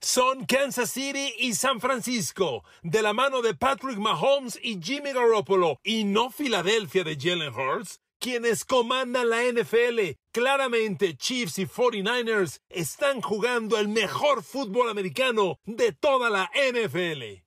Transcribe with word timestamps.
Son 0.00 0.46
Kansas 0.46 0.92
City 0.92 1.34
y 1.38 1.54
San 1.54 1.80
Francisco, 1.80 2.62
de 2.82 3.02
la 3.02 3.12
mano 3.12 3.42
de 3.42 3.54
Patrick 3.54 3.98
Mahomes 3.98 4.56
y 4.62 4.80
Jimmy 4.80 5.12
Garoppolo, 5.12 5.80
y 5.82 6.04
no 6.04 6.30
Filadelfia 6.30 7.02
de 7.02 7.16
Jalen 7.16 7.52
Hurts, 7.52 7.98
quienes 8.20 8.64
comandan 8.64 9.28
la 9.28 9.42
NFL. 9.42 10.16
Claramente, 10.30 11.16
Chiefs 11.16 11.58
y 11.58 11.66
49ers 11.66 12.60
están 12.68 13.20
jugando 13.20 13.76
el 13.76 13.88
mejor 13.88 14.44
fútbol 14.44 14.88
americano 14.88 15.58
de 15.64 15.90
toda 15.92 16.30
la 16.30 16.48
NFL. 16.54 17.42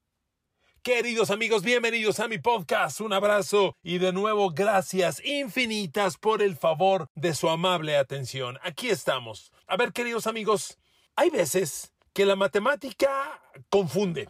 Queridos 0.84 1.32
amigos, 1.32 1.64
bienvenidos 1.64 2.20
a 2.20 2.28
mi 2.28 2.38
podcast. 2.38 3.00
Un 3.00 3.14
abrazo 3.14 3.76
y 3.82 4.00
de 4.00 4.12
nuevo 4.12 4.52
gracias 4.52 5.24
infinitas 5.24 6.18
por 6.18 6.42
el 6.42 6.58
favor 6.58 7.08
de 7.16 7.34
su 7.34 7.48
amable 7.48 7.96
atención. 7.96 8.58
Aquí 8.62 8.90
estamos. 8.90 9.54
A 9.68 9.78
ver, 9.78 9.94
queridos 9.94 10.28
amigos, 10.28 10.80
hay 11.16 11.30
veces 11.30 11.91
que 12.14 12.26
la 12.26 12.36
matemática 12.36 13.42
confunde. 13.70 14.30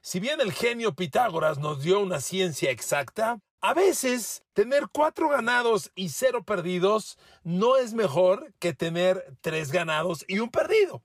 Si 0.00 0.20
bien 0.20 0.40
el 0.40 0.52
genio 0.52 0.94
Pitágoras 0.94 1.58
nos 1.58 1.82
dio 1.82 2.00
una 2.00 2.20
ciencia 2.20 2.70
exacta, 2.70 3.40
a 3.60 3.72
veces 3.72 4.42
tener 4.52 4.88
cuatro 4.92 5.30
ganados 5.30 5.90
y 5.94 6.10
cero 6.10 6.44
perdidos 6.44 7.16
no 7.42 7.78
es 7.78 7.94
mejor 7.94 8.52
que 8.58 8.74
tener 8.74 9.34
tres 9.40 9.72
ganados 9.72 10.24
y 10.28 10.40
un 10.40 10.50
perdido 10.50 11.02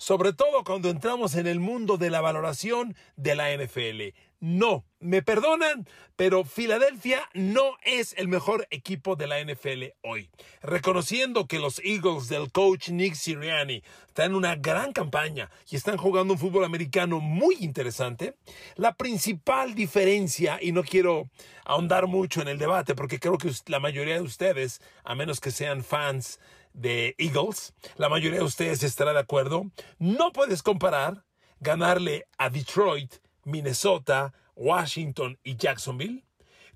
sobre 0.00 0.32
todo 0.32 0.64
cuando 0.64 0.88
entramos 0.88 1.34
en 1.34 1.46
el 1.46 1.60
mundo 1.60 1.98
de 1.98 2.08
la 2.08 2.22
valoración 2.22 2.96
de 3.16 3.34
la 3.34 3.54
NFL. 3.54 4.16
No, 4.40 4.86
me 4.98 5.20
perdonan, 5.20 5.86
pero 6.16 6.44
Filadelfia 6.44 7.28
no 7.34 7.76
es 7.84 8.14
el 8.16 8.26
mejor 8.26 8.66
equipo 8.70 9.14
de 9.14 9.26
la 9.26 9.44
NFL 9.44 9.92
hoy. 10.02 10.30
Reconociendo 10.62 11.46
que 11.46 11.58
los 11.58 11.82
Eagles 11.84 12.30
del 12.30 12.50
coach 12.50 12.88
Nick 12.88 13.12
Sirianni 13.12 13.82
están 14.08 14.30
en 14.30 14.36
una 14.36 14.56
gran 14.56 14.94
campaña 14.94 15.50
y 15.70 15.76
están 15.76 15.98
jugando 15.98 16.32
un 16.32 16.38
fútbol 16.38 16.64
americano 16.64 17.20
muy 17.20 17.56
interesante, 17.60 18.36
la 18.76 18.94
principal 18.94 19.74
diferencia, 19.74 20.58
y 20.62 20.72
no 20.72 20.82
quiero 20.82 21.28
ahondar 21.66 22.06
mucho 22.06 22.40
en 22.40 22.48
el 22.48 22.56
debate 22.56 22.94
porque 22.94 23.20
creo 23.20 23.36
que 23.36 23.52
la 23.66 23.80
mayoría 23.80 24.14
de 24.14 24.22
ustedes, 24.22 24.80
a 25.04 25.14
menos 25.14 25.40
que 25.40 25.50
sean 25.50 25.84
fans 25.84 26.40
de 26.72 27.14
Eagles, 27.18 27.74
la 27.96 28.08
mayoría 28.08 28.38
de 28.38 28.44
ustedes 28.44 28.82
estará 28.82 29.12
de 29.12 29.20
acuerdo, 29.20 29.70
no 29.98 30.32
puedes 30.32 30.62
comparar 30.62 31.24
ganarle 31.60 32.26
a 32.38 32.50
Detroit, 32.50 33.14
Minnesota, 33.44 34.32
Washington 34.54 35.38
y 35.42 35.56
Jacksonville 35.56 36.24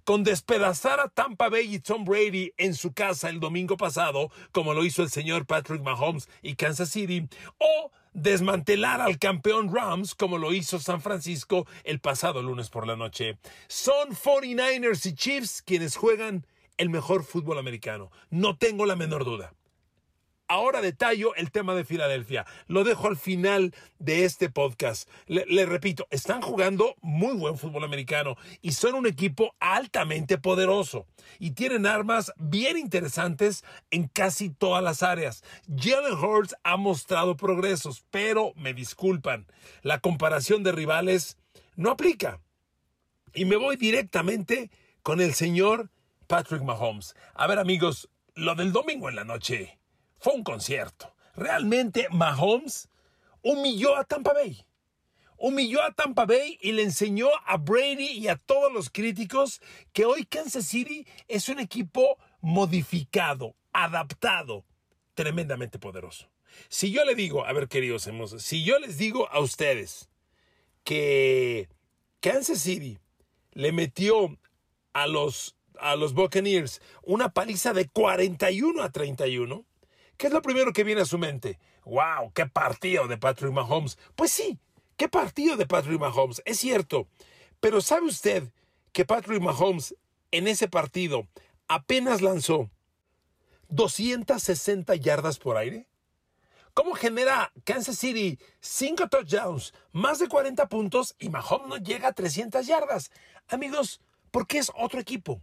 con 0.04 0.22
despedazar 0.22 1.00
a 1.00 1.08
Tampa 1.08 1.48
Bay 1.48 1.74
y 1.74 1.78
Tom 1.78 2.04
Brady 2.04 2.52
en 2.58 2.74
su 2.74 2.92
casa 2.92 3.30
el 3.30 3.40
domingo 3.40 3.76
pasado, 3.76 4.30
como 4.52 4.74
lo 4.74 4.84
hizo 4.84 5.02
el 5.02 5.10
señor 5.10 5.46
Patrick 5.46 5.82
Mahomes 5.82 6.28
y 6.42 6.56
Kansas 6.56 6.90
City, 6.90 7.26
o 7.58 7.90
desmantelar 8.12 9.00
al 9.00 9.18
campeón 9.18 9.74
Rams 9.74 10.14
como 10.14 10.38
lo 10.38 10.52
hizo 10.52 10.78
San 10.78 11.00
Francisco 11.00 11.66
el 11.84 12.00
pasado 12.00 12.42
lunes 12.42 12.68
por 12.68 12.86
la 12.86 12.96
noche. 12.96 13.38
Son 13.66 14.10
49ers 14.10 15.06
y 15.06 15.14
Chiefs 15.14 15.62
quienes 15.62 15.96
juegan 15.96 16.46
el 16.76 16.90
mejor 16.90 17.24
fútbol 17.24 17.58
americano, 17.58 18.10
no 18.30 18.56
tengo 18.56 18.84
la 18.84 18.96
menor 18.96 19.24
duda. 19.24 19.54
Ahora 20.46 20.82
detallo 20.82 21.34
el 21.36 21.50
tema 21.50 21.74
de 21.74 21.86
Filadelfia. 21.86 22.44
Lo 22.66 22.84
dejo 22.84 23.08
al 23.08 23.16
final 23.16 23.74
de 23.98 24.24
este 24.26 24.50
podcast. 24.50 25.08
Le, 25.26 25.64
repito, 25.64 26.06
están 26.10 26.42
jugando 26.42 26.96
muy 27.00 27.34
buen 27.34 27.56
fútbol 27.56 27.82
americano 27.82 28.36
y 28.60 28.72
son 28.72 28.94
un 28.94 29.06
equipo 29.06 29.54
altamente 29.58 30.36
poderoso 30.36 31.06
y 31.38 31.52
tienen 31.52 31.86
armas 31.86 32.30
bien 32.36 32.76
interesantes 32.76 33.64
en 33.90 34.06
casi 34.06 34.50
todas 34.50 34.84
las 34.84 35.02
áreas. 35.02 35.42
Jalen 35.74 36.12
Hurts 36.12 36.54
ha 36.62 36.76
mostrado 36.76 37.38
progresos, 37.38 38.04
pero 38.10 38.52
me 38.54 38.74
disculpan, 38.74 39.46
la 39.80 40.00
comparación 40.00 40.62
de 40.62 40.72
rivales 40.72 41.38
no 41.74 41.90
aplica. 41.90 42.40
Y 43.32 43.46
me 43.46 43.56
voy 43.56 43.76
directamente 43.76 44.70
con 45.02 45.22
el 45.22 45.32
señor 45.32 45.90
Patrick 46.26 46.62
Mahomes. 46.62 47.14
A 47.32 47.46
ver 47.46 47.58
amigos, 47.58 48.10
lo 48.34 48.54
del 48.54 48.72
domingo 48.72 49.08
en 49.08 49.16
la 49.16 49.24
noche 49.24 49.78
fue 50.24 50.32
un 50.32 50.42
concierto. 50.42 51.14
Realmente 51.36 52.06
Mahomes 52.10 52.88
humilló 53.42 53.94
a 53.94 54.04
Tampa 54.04 54.32
Bay. 54.32 54.64
Humilló 55.36 55.82
a 55.82 55.92
Tampa 55.92 56.24
Bay 56.24 56.58
y 56.62 56.72
le 56.72 56.82
enseñó 56.82 57.28
a 57.44 57.58
Brady 57.58 58.06
y 58.06 58.28
a 58.28 58.36
todos 58.36 58.72
los 58.72 58.88
críticos 58.88 59.60
que 59.92 60.06
hoy 60.06 60.24
Kansas 60.24 60.64
City 60.64 61.06
es 61.28 61.50
un 61.50 61.60
equipo 61.60 62.16
modificado, 62.40 63.54
adaptado, 63.74 64.64
tremendamente 65.12 65.78
poderoso. 65.78 66.30
Si 66.70 66.90
yo 66.90 67.04
le 67.04 67.14
digo, 67.14 67.44
a 67.44 67.52
ver 67.52 67.68
queridos 67.68 68.06
hermosos, 68.06 68.42
si 68.42 68.64
yo 68.64 68.78
les 68.78 68.96
digo 68.96 69.28
a 69.30 69.40
ustedes 69.40 70.08
que 70.84 71.68
Kansas 72.20 72.60
City 72.60 72.98
le 73.52 73.72
metió 73.72 74.38
a 74.94 75.06
los, 75.06 75.54
a 75.78 75.96
los 75.96 76.14
Buccaneers 76.14 76.80
una 77.02 77.34
paliza 77.34 77.74
de 77.74 77.90
41 77.90 78.82
a 78.82 78.90
31, 78.90 79.66
¿Qué 80.16 80.28
es 80.28 80.32
lo 80.32 80.42
primero 80.42 80.72
que 80.72 80.84
viene 80.84 81.00
a 81.00 81.06
su 81.06 81.18
mente? 81.18 81.58
¡Wow! 81.84 82.32
¡Qué 82.34 82.46
partido 82.46 83.08
de 83.08 83.18
Patrick 83.18 83.52
Mahomes! 83.52 83.98
Pues 84.14 84.30
sí, 84.30 84.58
qué 84.96 85.08
partido 85.08 85.56
de 85.56 85.66
Patrick 85.66 85.98
Mahomes, 85.98 86.40
es 86.44 86.58
cierto. 86.58 87.08
Pero 87.60 87.80
¿sabe 87.80 88.06
usted 88.06 88.52
que 88.92 89.04
Patrick 89.04 89.40
Mahomes 89.40 89.96
en 90.30 90.46
ese 90.46 90.68
partido 90.68 91.26
apenas 91.66 92.22
lanzó 92.22 92.70
260 93.68 94.94
yardas 94.96 95.38
por 95.38 95.56
aire? 95.56 95.88
¿Cómo 96.74 96.94
genera 96.94 97.52
Kansas 97.64 97.98
City 97.98 98.38
5 98.60 99.08
touchdowns, 99.08 99.72
más 99.92 100.18
de 100.18 100.28
40 100.28 100.68
puntos 100.68 101.14
y 101.18 101.28
Mahomes 101.28 101.68
no 101.68 101.76
llega 101.76 102.08
a 102.08 102.12
300 102.12 102.66
yardas? 102.66 103.10
Amigos, 103.48 104.00
porque 104.30 104.58
es 104.58 104.72
otro 104.76 105.00
equipo. 105.00 105.40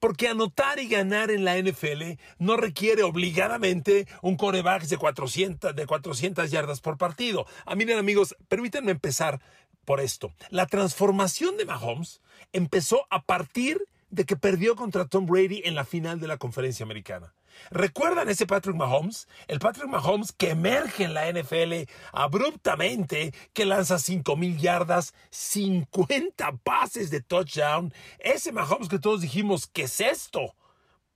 Porque 0.00 0.28
anotar 0.28 0.80
y 0.80 0.88
ganar 0.88 1.30
en 1.30 1.44
la 1.44 1.56
NFL 1.56 2.18
no 2.38 2.56
requiere 2.56 3.02
obligadamente 3.02 4.08
un 4.22 4.36
coreback 4.36 4.84
de 4.84 4.96
400, 4.96 5.76
de 5.76 5.86
400 5.86 6.50
yardas 6.50 6.80
por 6.80 6.98
partido. 6.98 7.46
Ah, 7.66 7.76
miren 7.76 7.98
amigos, 7.98 8.34
permítanme 8.48 8.90
empezar 8.90 9.40
por 9.84 10.00
esto. 10.00 10.32
La 10.48 10.66
transformación 10.66 11.56
de 11.56 11.66
Mahomes 11.66 12.20
empezó 12.52 13.06
a 13.10 13.22
partir 13.22 13.86
de 14.10 14.24
que 14.24 14.36
perdió 14.36 14.74
contra 14.74 15.06
Tom 15.06 15.26
Brady 15.26 15.62
en 15.64 15.74
la 15.74 15.84
final 15.84 16.18
de 16.18 16.28
la 16.28 16.38
conferencia 16.38 16.84
americana. 16.84 17.32
¿Recuerdan 17.70 18.28
ese 18.28 18.46
Patrick 18.46 18.76
Mahomes? 18.76 19.28
El 19.48 19.58
Patrick 19.58 19.88
Mahomes 19.88 20.32
que 20.32 20.50
emerge 20.50 21.04
en 21.04 21.14
la 21.14 21.30
NFL 21.30 21.90
abruptamente, 22.12 23.34
que 23.52 23.66
lanza 23.66 23.96
5.000 23.96 24.58
yardas, 24.58 25.14
50 25.30 26.52
pases 26.64 27.10
de 27.10 27.20
touchdown. 27.20 27.92
Ese 28.18 28.52
Mahomes 28.52 28.88
que 28.88 28.98
todos 28.98 29.20
dijimos, 29.20 29.66
¿qué 29.66 29.82
es 29.82 30.00
esto? 30.00 30.54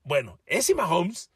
Bueno, 0.02 0.38
ese 0.46 0.74
Mahomes 0.74 1.30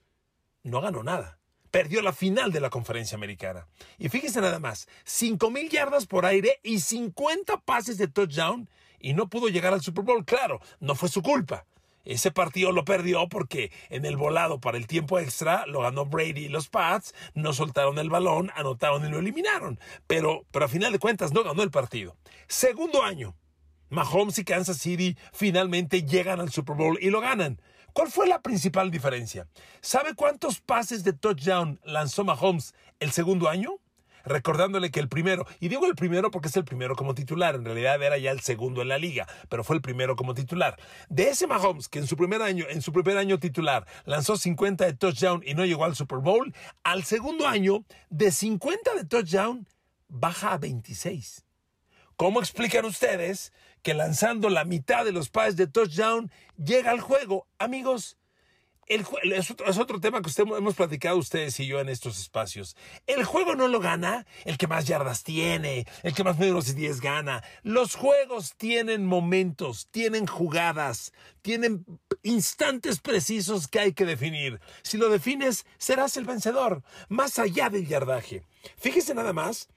no 0.62 0.80
ganó 0.80 1.02
nada. 1.02 1.38
Perdió 1.70 2.00
la 2.00 2.12
final 2.12 2.50
de 2.50 2.60
la 2.60 2.70
conferencia 2.70 3.16
americana. 3.16 3.66
Y 3.98 4.08
fíjense 4.08 4.40
nada 4.40 4.58
más, 4.58 4.88
5.000 5.06 5.68
yardas 5.68 6.06
por 6.06 6.24
aire 6.24 6.60
y 6.62 6.80
50 6.80 7.58
pases 7.60 7.98
de 7.98 8.08
touchdown 8.08 8.68
y 8.98 9.12
no 9.12 9.28
pudo 9.28 9.48
llegar 9.48 9.72
al 9.72 9.82
Super 9.82 10.04
Bowl. 10.04 10.24
Claro, 10.24 10.60
no 10.80 10.94
fue 10.94 11.08
su 11.08 11.22
culpa. 11.22 11.66
Ese 12.08 12.30
partido 12.30 12.72
lo 12.72 12.86
perdió 12.86 13.28
porque 13.28 13.70
en 13.90 14.06
el 14.06 14.16
volado 14.16 14.60
para 14.60 14.78
el 14.78 14.86
tiempo 14.86 15.18
extra 15.18 15.66
lo 15.66 15.82
ganó 15.82 16.06
Brady 16.06 16.46
y 16.46 16.48
los 16.48 16.70
Pats, 16.70 17.14
no 17.34 17.52
soltaron 17.52 17.98
el 17.98 18.08
balón, 18.08 18.50
anotaron 18.54 19.06
y 19.06 19.10
lo 19.10 19.18
eliminaron. 19.18 19.78
Pero, 20.06 20.46
pero 20.50 20.64
a 20.64 20.68
final 20.68 20.90
de 20.90 20.98
cuentas 20.98 21.34
no 21.34 21.44
ganó 21.44 21.62
el 21.62 21.70
partido. 21.70 22.16
Segundo 22.46 23.02
año, 23.02 23.36
Mahomes 23.90 24.38
y 24.38 24.44
Kansas 24.44 24.78
City 24.78 25.18
finalmente 25.34 26.02
llegan 26.02 26.40
al 26.40 26.50
Super 26.50 26.76
Bowl 26.76 26.98
y 26.98 27.10
lo 27.10 27.20
ganan. 27.20 27.60
¿Cuál 27.92 28.10
fue 28.10 28.26
la 28.26 28.40
principal 28.40 28.90
diferencia? 28.90 29.46
¿Sabe 29.82 30.14
cuántos 30.14 30.62
pases 30.62 31.04
de 31.04 31.12
touchdown 31.12 31.78
lanzó 31.84 32.24
Mahomes 32.24 32.74
el 33.00 33.12
segundo 33.12 33.50
año? 33.50 33.80
Recordándole 34.24 34.90
que 34.90 35.00
el 35.00 35.08
primero, 35.08 35.46
y 35.60 35.68
digo 35.68 35.86
el 35.86 35.94
primero 35.94 36.30
porque 36.30 36.48
es 36.48 36.56
el 36.56 36.64
primero 36.64 36.96
como 36.96 37.14
titular, 37.14 37.54
en 37.54 37.64
realidad 37.64 38.02
era 38.02 38.18
ya 38.18 38.30
el 38.30 38.40
segundo 38.40 38.82
en 38.82 38.88
la 38.88 38.98
liga, 38.98 39.26
pero 39.48 39.64
fue 39.64 39.76
el 39.76 39.82
primero 39.82 40.16
como 40.16 40.34
titular. 40.34 40.78
De 41.08 41.30
ese 41.30 41.46
Mahomes 41.46 41.88
que 41.88 41.98
en 41.98 42.06
su 42.06 42.16
primer 42.16 42.42
año, 42.42 42.66
en 42.68 42.82
su 42.82 42.92
primer 42.92 43.18
año 43.18 43.38
titular, 43.38 43.86
lanzó 44.04 44.36
50 44.36 44.84
de 44.84 44.92
touchdown 44.94 45.42
y 45.44 45.54
no 45.54 45.64
llegó 45.64 45.84
al 45.84 45.96
Super 45.96 46.18
Bowl, 46.18 46.54
al 46.82 47.04
segundo 47.04 47.46
año, 47.46 47.84
de 48.10 48.30
50 48.30 48.94
de 48.94 49.04
touchdown, 49.04 49.66
baja 50.08 50.52
a 50.52 50.58
26. 50.58 51.44
¿Cómo 52.16 52.40
explican 52.40 52.84
ustedes 52.84 53.52
que 53.82 53.94
lanzando 53.94 54.50
la 54.50 54.64
mitad 54.64 55.04
de 55.04 55.12
los 55.12 55.30
pases 55.30 55.56
de 55.56 55.68
touchdown 55.68 56.32
llega 56.56 56.90
al 56.90 57.00
juego? 57.00 57.46
Amigos, 57.58 58.17
es, 58.88 59.78
otro, 59.78 60.00
tema 60.00 60.22
que 60.22 60.30
hemos 60.42 60.74
platicado 60.74 61.16
ustedes 61.16 61.60
y 61.60 61.66
yo 61.66 61.80
en 61.80 61.88
estos 61.88 62.18
espacios. 62.18 62.76
El 63.06 63.24
juego 63.24 63.54
no 63.54 63.68
lo 63.68 63.80
gana 63.80 64.26
el 64.44 64.56
que 64.56 64.66
más 64.66 64.86
yardas 64.86 65.22
tiene, 65.22 65.86
el 66.02 66.14
que 66.14 66.24
más 66.24 66.38
números 66.38 66.68
y 66.70 66.74
10 66.74 67.00
gana. 67.00 67.44
Los 67.62 67.94
juegos 67.94 68.54
tienen 68.56 69.04
momentos, 69.04 69.88
tienen 69.90 70.26
jugadas, 70.26 71.12
tienen 71.42 71.84
instantes 72.22 73.00
precisos 73.00 73.68
que 73.68 73.80
hay 73.80 73.92
que 73.92 74.06
definir. 74.06 74.60
Si 74.82 74.96
lo 74.96 75.08
defines, 75.10 75.66
serás 75.76 76.16
el 76.16 76.24
vencedor, 76.24 76.82
más 77.08 77.38
allá 77.38 77.68
del 77.68 77.86
yardaje. 77.86 78.42
Fíjese 78.78 79.14
nada 79.14 79.32
más 79.32 79.68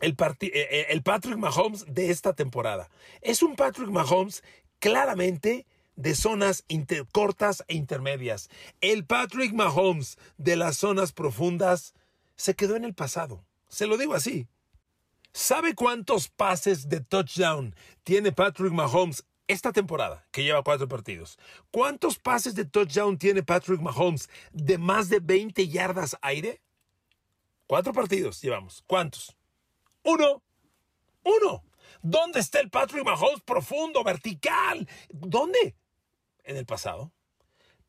el, 0.00 0.12
eh, 0.12 0.36
eh, 0.52 0.86
el 0.90 1.02
Patrick 1.02 1.38
Mahomes 1.38 1.84
de 1.88 2.10
esta 2.10 2.34
temporada. 2.34 2.88
Es 3.20 3.42
un 3.42 3.56
Patrick 3.56 3.88
Mahomes 3.88 4.42
claramente 4.78 5.66
de 5.96 6.14
zonas 6.14 6.64
cortas 7.10 7.64
e 7.68 7.74
intermedias. 7.74 8.48
El 8.80 9.04
Patrick 9.04 9.52
Mahomes 9.52 10.18
de 10.36 10.56
las 10.56 10.76
zonas 10.76 11.12
profundas 11.12 11.94
se 12.36 12.54
quedó 12.54 12.76
en 12.76 12.84
el 12.84 12.94
pasado. 12.94 13.44
Se 13.68 13.86
lo 13.86 13.96
digo 13.96 14.14
así. 14.14 14.46
¿Sabe 15.32 15.74
cuántos 15.74 16.28
pases 16.28 16.88
de 16.88 17.00
touchdown 17.00 17.74
tiene 18.04 18.32
Patrick 18.32 18.72
Mahomes 18.72 19.24
esta 19.48 19.72
temporada, 19.72 20.26
que 20.30 20.42
lleva 20.42 20.62
cuatro 20.62 20.88
partidos? 20.88 21.38
¿Cuántos 21.70 22.18
pases 22.18 22.54
de 22.54 22.64
touchdown 22.64 23.18
tiene 23.18 23.42
Patrick 23.42 23.80
Mahomes 23.80 24.30
de 24.52 24.78
más 24.78 25.08
de 25.08 25.20
20 25.20 25.68
yardas 25.68 26.16
aire? 26.22 26.62
Cuatro 27.66 27.92
partidos 27.92 28.40
llevamos. 28.40 28.82
¿Cuántos? 28.86 29.36
Uno. 30.04 30.42
Uno. 31.24 31.64
¿Dónde 32.02 32.40
está 32.40 32.60
el 32.60 32.70
Patrick 32.70 33.04
Mahomes 33.04 33.40
profundo, 33.42 34.04
vertical? 34.04 34.88
¿Dónde? 35.10 35.74
En 36.46 36.56
el 36.56 36.64
pasado. 36.64 37.12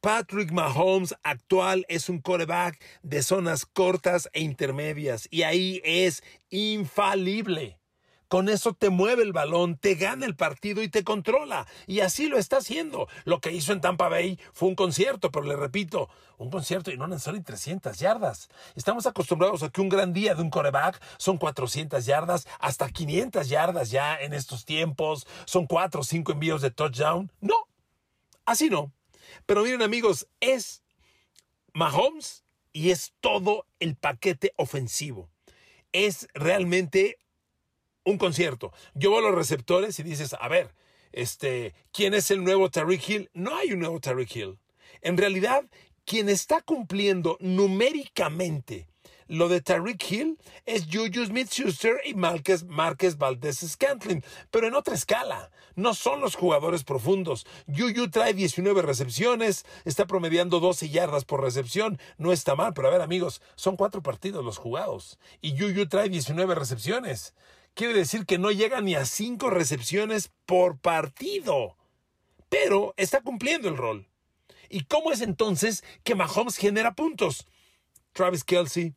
Patrick 0.01 0.51
Mahomes 0.51 1.15
actual 1.23 1.85
es 1.89 2.09
un 2.09 2.21
quarterback 2.21 2.79
de 3.01 3.23
zonas 3.23 3.65
cortas 3.65 4.29
e 4.33 4.41
intermedias 4.41 5.27
y 5.31 5.43
ahí 5.43 5.81
es 5.83 6.23
infalible. 6.49 7.79
Con 8.27 8.49
eso 8.49 8.73
te 8.73 8.89
mueve 8.89 9.23
el 9.23 9.31
balón, 9.31 9.77
te 9.77 9.95
gana 9.95 10.25
el 10.25 10.35
partido 10.35 10.83
y 10.83 10.89
te 10.89 11.05
controla. 11.05 11.65
Y 11.87 12.01
así 12.01 12.27
lo 12.27 12.37
está 12.37 12.57
haciendo. 12.57 13.07
Lo 13.23 13.39
que 13.39 13.53
hizo 13.53 13.71
en 13.71 13.79
Tampa 13.79 14.09
Bay 14.09 14.37
fue 14.51 14.67
un 14.67 14.75
concierto, 14.75 15.31
pero 15.31 15.45
le 15.45 15.55
repito, 15.55 16.09
un 16.37 16.49
concierto 16.49 16.91
y 16.91 16.97
no 16.97 17.07
necesariamente 17.07 17.53
300 17.53 17.97
yardas. 17.97 18.49
Estamos 18.75 19.05
acostumbrados 19.05 19.63
a 19.63 19.69
que 19.69 19.79
un 19.79 19.87
gran 19.87 20.11
día 20.11 20.35
de 20.35 20.41
un 20.41 20.49
coreback 20.49 21.01
son 21.17 21.37
400 21.37 22.05
yardas, 22.05 22.47
hasta 22.59 22.89
500 22.89 23.47
yardas 23.47 23.91
ya 23.91 24.17
en 24.17 24.33
estos 24.33 24.65
tiempos. 24.65 25.25
Son 25.45 25.65
4 25.65 26.01
o 26.01 26.03
5 26.03 26.33
envíos 26.33 26.61
de 26.61 26.71
touchdown. 26.71 27.31
No, 27.39 27.55
así 28.47 28.71
no. 28.71 28.91
Pero 29.45 29.61
miren 29.61 29.83
amigos, 29.83 30.27
es 30.39 30.81
Mahomes 31.73 32.43
y 32.73 32.89
es 32.89 33.13
todo 33.19 33.67
el 33.79 33.95
paquete 33.95 34.53
ofensivo. 34.55 35.29
Es 35.91 36.27
realmente 36.33 37.19
un 38.03 38.17
concierto. 38.17 38.73
Yo 38.95 39.17
a 39.17 39.21
los 39.21 39.35
receptores 39.35 39.99
y 39.99 40.03
dices, 40.03 40.35
a 40.39 40.47
ver, 40.47 40.73
este, 41.11 41.75
¿quién 41.91 42.13
es 42.13 42.31
el 42.31 42.43
nuevo 42.43 42.69
Tariq 42.69 43.09
Hill? 43.09 43.29
No 43.33 43.55
hay 43.55 43.73
un 43.73 43.79
nuevo 43.79 43.99
Tariq 43.99 44.35
Hill. 44.35 44.59
En 45.01 45.17
realidad, 45.17 45.65
quien 46.05 46.29
está 46.29 46.61
cumpliendo 46.61 47.37
numéricamente 47.39 48.87
lo 49.27 49.49
de 49.49 49.61
Tariq 49.61 50.11
Hill 50.11 50.39
es 50.65 50.85
Juju 50.85 51.25
Smith-Schuster 51.25 52.01
y 52.05 52.13
Márquez, 52.13 52.63
Márquez 52.63 53.17
Valdez 53.17 53.57
Scantling, 53.59 54.23
pero 54.51 54.67
en 54.67 54.75
otra 54.75 54.95
escala. 54.95 55.51
No 55.75 55.93
son 55.93 56.21
los 56.21 56.35
jugadores 56.35 56.83
profundos. 56.83 57.45
Juju 57.67 58.09
trae 58.09 58.33
19 58.33 58.81
recepciones, 58.81 59.65
está 59.85 60.07
promediando 60.07 60.59
12 60.59 60.89
yardas 60.89 61.25
por 61.25 61.41
recepción. 61.41 61.99
No 62.17 62.31
está 62.31 62.55
mal, 62.55 62.73
pero 62.73 62.87
a 62.87 62.91
ver, 62.91 63.01
amigos, 63.01 63.41
son 63.55 63.75
cuatro 63.75 64.01
partidos 64.01 64.43
los 64.43 64.57
jugados. 64.57 65.19
Y 65.41 65.57
Juju 65.57 65.87
trae 65.87 66.09
19 66.09 66.55
recepciones. 66.55 67.35
Quiere 67.73 67.93
decir 67.93 68.25
que 68.25 68.39
no 68.39 68.51
llega 68.51 68.81
ni 68.81 68.95
a 68.95 69.05
cinco 69.05 69.51
recepciones 69.51 70.31
por 70.47 70.79
partido. 70.79 71.77
Pero 72.49 72.93
está 72.97 73.21
cumpliendo 73.21 73.69
el 73.69 73.77
rol. 73.77 74.07
¿Y 74.69 74.85
cómo 74.85 75.11
es 75.11 75.21
entonces 75.21 75.83
que 76.03 76.15
Mahomes 76.15 76.57
genera 76.57 76.95
puntos? 76.95 77.45
Travis 78.13 78.43
Kelsey, 78.43 78.95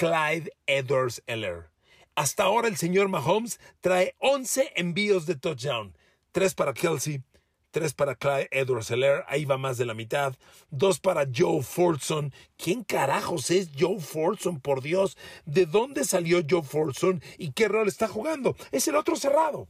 Clyde 0.00 0.50
Edwards 0.66 1.22
Eller. 1.26 1.68
Hasta 2.14 2.44
ahora 2.44 2.68
el 2.68 2.78
señor 2.78 3.10
Mahomes 3.10 3.60
trae 3.82 4.14
11 4.20 4.72
envíos 4.76 5.26
de 5.26 5.34
touchdown. 5.34 5.94
3 6.32 6.54
para 6.54 6.72
Kelsey, 6.72 7.22
3 7.70 7.92
para 7.92 8.14
Clyde 8.14 8.48
Edwards 8.50 8.90
Eller, 8.90 9.26
ahí 9.28 9.44
va 9.44 9.58
más 9.58 9.76
de 9.76 9.84
la 9.84 9.92
mitad. 9.92 10.34
2 10.70 11.00
para 11.00 11.26
Joe 11.30 11.62
Fortson. 11.62 12.32
¿Quién 12.56 12.82
carajos 12.82 13.50
es 13.50 13.68
Joe 13.78 14.00
Fortson, 14.00 14.58
por 14.58 14.80
Dios? 14.80 15.18
¿De 15.44 15.66
dónde 15.66 16.06
salió 16.06 16.40
Joe 16.48 16.62
Fortson 16.62 17.22
y 17.36 17.52
qué 17.52 17.68
rol 17.68 17.86
está 17.86 18.08
jugando? 18.08 18.56
Es 18.72 18.88
el 18.88 18.96
otro 18.96 19.16
cerrado. 19.16 19.68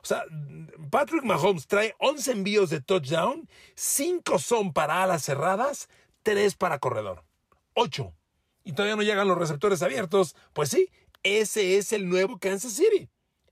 O 0.00 0.06
sea, 0.06 0.22
Patrick 0.88 1.24
Mahomes 1.24 1.66
trae 1.66 1.96
11 1.98 2.30
envíos 2.30 2.70
de 2.70 2.80
touchdown, 2.80 3.48
5 3.74 4.38
son 4.38 4.72
para 4.72 5.02
alas 5.02 5.24
cerradas, 5.24 5.88
3 6.22 6.54
para 6.54 6.78
corredor. 6.78 7.24
8 7.72 8.14
y 8.64 8.72
todavía 8.72 8.96
no 8.96 9.02
llegan 9.02 9.28
los 9.28 9.38
receptores 9.38 9.82
abiertos, 9.82 10.34
pues 10.52 10.70
sí, 10.70 10.90
ese 11.22 11.76
es 11.76 11.92
el 11.92 12.08
nuevo 12.08 12.38
Kansas 12.38 12.72
City. 12.72 13.08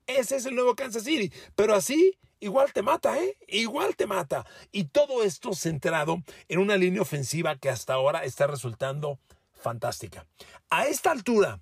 Ese 0.06 0.36
es 0.36 0.46
el 0.46 0.54
nuevo 0.54 0.74
Kansas 0.74 1.04
City. 1.04 1.32
Pero 1.54 1.74
así, 1.74 2.18
igual 2.40 2.72
te 2.72 2.82
mata, 2.82 3.18
¿eh? 3.22 3.36
Igual 3.46 3.94
te 3.94 4.06
mata. 4.06 4.44
Y 4.72 4.84
todo 4.84 5.22
esto 5.22 5.54
centrado 5.54 6.22
en 6.48 6.58
una 6.58 6.76
línea 6.76 7.02
ofensiva 7.02 7.56
que 7.56 7.70
hasta 7.70 7.94
ahora 7.94 8.24
está 8.24 8.46
resultando 8.46 9.20
fantástica. 9.52 10.26
A 10.70 10.86
esta 10.86 11.12
altura, 11.12 11.60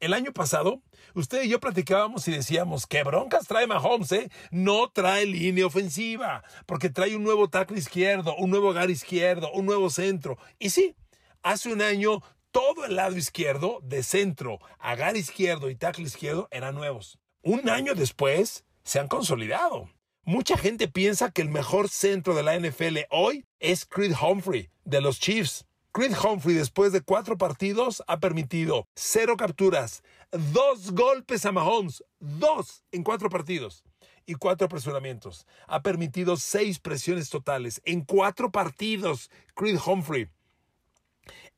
el 0.00 0.14
año 0.14 0.32
pasado, 0.32 0.82
usted 1.14 1.44
y 1.44 1.48
yo 1.48 1.60
platicábamos 1.60 2.26
y 2.26 2.32
decíamos, 2.32 2.86
¿qué 2.86 3.04
broncas 3.04 3.46
trae 3.46 3.66
Mahomes? 3.66 4.10
Eh? 4.12 4.30
No 4.50 4.90
trae 4.90 5.26
línea 5.26 5.66
ofensiva, 5.66 6.42
porque 6.66 6.90
trae 6.90 7.14
un 7.14 7.22
nuevo 7.22 7.48
tackle 7.48 7.78
izquierdo, 7.78 8.34
un 8.36 8.50
nuevo 8.50 8.72
gar 8.72 8.90
izquierdo, 8.90 9.52
un 9.52 9.66
nuevo 9.66 9.90
centro. 9.90 10.38
Y 10.58 10.70
sí, 10.70 10.96
hace 11.42 11.72
un 11.72 11.82
año 11.82 12.20
todo 12.52 12.84
el 12.84 12.96
lado 12.96 13.16
izquierdo, 13.16 13.80
de 13.82 14.02
centro, 14.02 14.60
agar 14.78 15.16
izquierdo 15.16 15.70
y 15.70 15.74
tackle 15.74 16.04
izquierdo, 16.04 16.48
eran 16.50 16.74
nuevos. 16.74 17.18
Un 17.42 17.68
año 17.68 17.94
después, 17.94 18.64
se 18.84 19.00
han 19.00 19.08
consolidado. 19.08 19.88
Mucha 20.24 20.56
gente 20.56 20.86
piensa 20.86 21.32
que 21.32 21.42
el 21.42 21.48
mejor 21.48 21.88
centro 21.88 22.34
de 22.34 22.44
la 22.44 22.56
NFL 22.56 22.98
hoy 23.10 23.44
es 23.58 23.84
Creed 23.86 24.14
Humphrey, 24.20 24.70
de 24.84 25.00
los 25.00 25.18
Chiefs. 25.18 25.66
Creed 25.90 26.14
Humphrey, 26.16 26.54
después 26.54 26.92
de 26.92 27.00
cuatro 27.00 27.36
partidos, 27.36 28.02
ha 28.06 28.20
permitido 28.20 28.86
cero 28.94 29.36
capturas, 29.36 30.02
dos 30.30 30.92
golpes 30.92 31.44
a 31.44 31.52
Mahomes, 31.52 32.04
dos 32.20 32.84
en 32.92 33.02
cuatro 33.02 33.28
partidos 33.28 33.82
y 34.24 34.34
cuatro 34.34 34.66
apresuramientos. 34.66 35.46
Ha 35.66 35.82
permitido 35.82 36.36
seis 36.36 36.78
presiones 36.78 37.28
totales 37.28 37.82
en 37.84 38.02
cuatro 38.02 38.50
partidos. 38.52 39.30
Creed 39.54 39.78
Humphrey. 39.84 40.28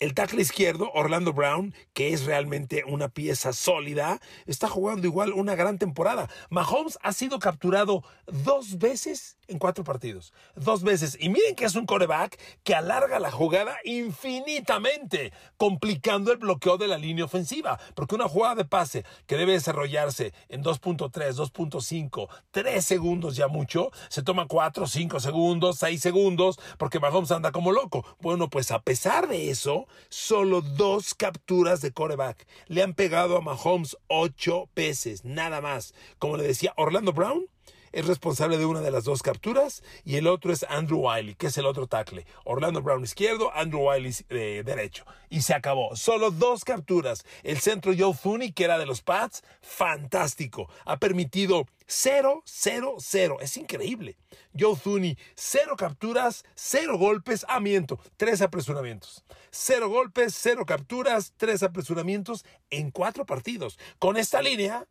El 0.00 0.12
tackle 0.12 0.43
izquierdo, 0.43 0.91
Orlando 0.93 1.32
Brown, 1.32 1.73
que 1.93 2.12
es 2.12 2.25
realmente 2.25 2.82
una 2.85 3.08
pieza 3.08 3.52
sólida, 3.52 4.20
está 4.44 4.69
jugando 4.69 5.06
igual 5.06 5.32
una 5.32 5.55
gran 5.55 5.79
temporada. 5.79 6.29
Mahomes 6.51 6.98
ha 7.01 7.13
sido 7.13 7.39
capturado 7.39 8.03
dos 8.27 8.79
veces 8.79 9.39
en 9.46 9.58
cuatro 9.58 9.84
partidos. 9.84 10.32
Dos 10.56 10.82
veces. 10.82 11.17
Y 11.20 11.29
miren 11.29 11.55
que 11.55 11.65
es 11.65 11.77
un 11.77 11.86
coreback 11.86 12.39
que 12.65 12.74
alarga 12.74 13.20
la 13.20 13.31
jugada 13.31 13.77
infinitamente, 13.84 15.32
complicando 15.56 16.32
el 16.32 16.39
bloqueo 16.39 16.77
de 16.77 16.89
la 16.89 16.98
línea 16.98 17.24
ofensiva. 17.24 17.79
Porque 17.94 18.17
una 18.17 18.29
jugada 18.29 18.56
de 18.56 18.65
pase 18.65 19.05
que 19.27 19.36
debe 19.36 19.53
desarrollarse 19.53 20.32
en 20.48 20.65
2.3, 20.65 21.10
2.5, 21.10 22.29
3 22.51 22.84
segundos 22.84 23.36
ya 23.36 23.48
mucho, 23.48 23.91
se 24.08 24.22
toma 24.22 24.46
4, 24.48 24.86
5 24.86 25.20
segundos, 25.20 25.79
6 25.79 26.01
segundos, 26.01 26.58
porque 26.79 27.01
Mahomes 27.01 27.31
anda 27.31 27.53
como 27.53 27.70
loco. 27.70 28.05
Bueno, 28.20 28.51
pues 28.51 28.70
a 28.70 28.82
pesar 28.82 29.29
de 29.29 29.51
eso, 29.51 29.83
solo 30.08 30.60
dos 30.60 31.14
capturas 31.14 31.81
de 31.81 31.93
coreback. 31.93 32.46
Le 32.69 32.82
han 32.82 32.94
pegado 32.94 33.36
a 33.36 33.41
Mahomes 33.41 33.96
ocho 34.08 34.69
veces, 34.74 35.24
nada 35.24 35.60
más. 35.60 35.94
Como 36.19 36.36
le 36.36 36.44
decía, 36.44 36.72
Orlando 36.76 37.12
Brown 37.12 37.46
es 37.94 38.06
responsable 38.06 38.58
de 38.58 38.67
una 38.67 38.81
de 38.81 38.91
las 38.91 39.05
dos 39.05 39.22
capturas 39.22 39.82
y 40.05 40.17
el 40.17 40.27
otro 40.27 40.53
es 40.53 40.65
Andrew 40.69 40.98
Wiley, 40.98 41.36
que 41.36 41.46
es 41.46 41.58
el 41.58 41.67
otro 41.67 41.86
tackle. 41.86 42.27
Orlando 42.44 42.82
Brown 42.82 43.05
izquierdo, 43.05 43.55
Andrew 43.55 43.89
Wiley 43.89 44.13
eh, 44.31 44.63
derecho. 44.67 45.05
Y 45.31 45.43
se 45.43 45.55
acabó. 45.55 45.94
Solo 45.94 46.32
dos 46.32 46.65
capturas. 46.65 47.24
El 47.44 47.58
centro 47.60 47.93
Joe 47.96 48.15
Thuney, 48.20 48.53
que 48.53 48.65
era 48.65 48.79
de 48.79 48.86
los 48.86 49.01
Pats, 49.01 49.44
fantástico. 49.63 50.69
Ha 50.84 50.98
permitido 50.98 51.67
0, 51.86 52.43
0, 52.44 52.96
0. 52.98 53.36
Es 53.41 53.56
increíble. 53.56 54.17
Joe 54.58 54.77
Thuney, 54.77 55.17
cero 55.34 55.77
capturas, 55.77 56.44
cero 56.55 56.98
golpes, 56.98 57.46
ah, 57.48 57.60
miento, 57.60 58.01
tres 58.17 58.43
apresuramientos. 58.43 59.24
Cero 59.51 59.89
golpes, 59.89 60.34
cero 60.36 60.65
capturas, 60.67 61.32
tres 61.36 61.63
apresuramientos 61.63 62.44
en 62.70 62.91
cuatro 62.91 63.24
partidos. 63.24 63.79
Con 63.98 64.17
esta 64.17 64.43
línea, 64.43 64.86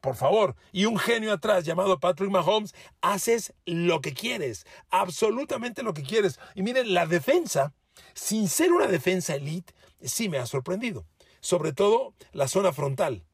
por 0.00 0.16
favor, 0.16 0.56
y 0.72 0.84
un 0.84 0.98
genio 0.98 1.32
atrás 1.32 1.64
llamado 1.64 2.00
Patrick 2.00 2.30
Mahomes, 2.30 2.74
haces 3.00 3.54
lo 3.64 4.00
que 4.00 4.14
quieres, 4.14 4.66
absolutamente 4.90 5.82
lo 5.82 5.94
que 5.94 6.02
quieres. 6.02 6.38
Y 6.54 6.62
miren, 6.62 6.94
la 6.94 7.06
defensa, 7.06 7.72
sin 8.14 8.48
ser 8.48 8.72
una 8.72 8.86
defensa 8.86 9.34
elite, 9.34 9.74
sí 10.02 10.28
me 10.28 10.38
ha 10.38 10.46
sorprendido. 10.46 11.06
Sobre 11.40 11.72
todo 11.72 12.14
la 12.32 12.48
zona 12.48 12.72
frontal. 12.72 13.24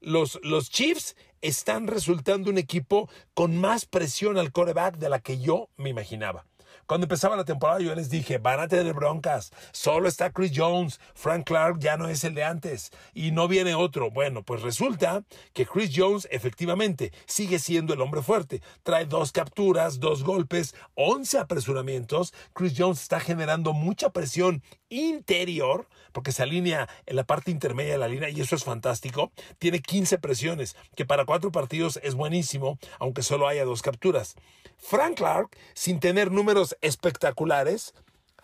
Los, 0.00 0.40
los 0.42 0.70
Chiefs 0.70 1.16
están 1.42 1.86
resultando 1.86 2.50
un 2.50 2.58
equipo 2.58 3.08
con 3.34 3.56
más 3.56 3.84
presión 3.86 4.38
al 4.38 4.52
coreback 4.52 4.96
de 4.96 5.08
la 5.08 5.20
que 5.20 5.38
yo 5.38 5.68
me 5.76 5.90
imaginaba. 5.90 6.46
Cuando 6.86 7.04
empezaba 7.04 7.36
la 7.36 7.44
temporada 7.44 7.80
yo 7.80 7.94
les 7.94 8.10
dije, 8.10 8.38
van 8.38 8.60
a 8.60 8.68
tener 8.68 8.94
broncas. 8.94 9.52
Solo 9.72 10.08
está 10.08 10.32
Chris 10.32 10.52
Jones. 10.54 11.00
Frank 11.14 11.44
Clark 11.46 11.78
ya 11.78 11.96
no 11.96 12.08
es 12.08 12.24
el 12.24 12.34
de 12.34 12.44
antes. 12.44 12.90
Y 13.14 13.30
no 13.30 13.48
viene 13.48 13.74
otro. 13.74 14.10
Bueno, 14.10 14.42
pues 14.42 14.62
resulta 14.62 15.24
que 15.52 15.66
Chris 15.66 15.92
Jones 15.94 16.28
efectivamente 16.30 17.12
sigue 17.26 17.58
siendo 17.58 17.94
el 17.94 18.00
hombre 18.00 18.22
fuerte. 18.22 18.62
Trae 18.82 19.06
dos 19.06 19.32
capturas, 19.32 20.00
dos 20.00 20.24
golpes, 20.24 20.74
11 20.94 21.38
apresuramientos. 21.38 22.34
Chris 22.52 22.74
Jones 22.76 23.02
está 23.02 23.20
generando 23.20 23.72
mucha 23.72 24.10
presión 24.10 24.62
interior, 24.92 25.88
porque 26.12 26.32
se 26.32 26.42
alinea 26.42 26.88
en 27.06 27.16
la 27.16 27.24
parte 27.24 27.50
intermedia 27.50 27.92
de 27.92 27.98
la 27.98 28.08
línea 28.08 28.28
y 28.28 28.40
eso 28.40 28.54
es 28.54 28.64
fantástico. 28.64 29.32
Tiene 29.58 29.80
15 29.80 30.18
presiones, 30.18 30.76
que 30.94 31.06
para 31.06 31.24
cuatro 31.24 31.50
partidos 31.50 31.98
es 32.02 32.14
buenísimo, 32.14 32.78
aunque 32.98 33.22
solo 33.22 33.48
haya 33.48 33.64
dos 33.64 33.82
capturas. 33.82 34.36
Frank 34.76 35.16
Clark, 35.16 35.56
sin 35.74 35.98
tener 35.98 36.30
números 36.30 36.76
espectaculares, 36.80 37.94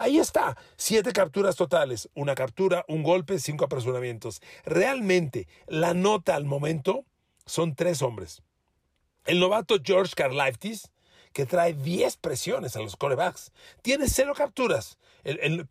Ahí 0.00 0.18
está, 0.18 0.56
siete 0.76 1.12
capturas 1.12 1.56
totales, 1.56 2.08
una 2.14 2.36
captura, 2.36 2.84
un 2.86 3.02
golpe, 3.02 3.40
cinco 3.40 3.64
apresuramientos. 3.64 4.40
Realmente, 4.64 5.48
la 5.66 5.92
nota 5.92 6.36
al 6.36 6.44
momento 6.44 7.04
son 7.46 7.74
tres 7.74 8.00
hombres. 8.00 8.44
El 9.24 9.40
novato 9.40 9.78
George 9.82 10.14
Karlaftis, 10.14 10.92
que 11.38 11.46
trae 11.46 11.72
10 11.72 12.16
presiones 12.16 12.74
a 12.74 12.80
los 12.80 12.96
corebacks. 12.96 13.52
Tiene 13.82 14.08
cero 14.08 14.32
capturas. 14.36 14.98
El, 15.22 15.38
el 15.40 15.66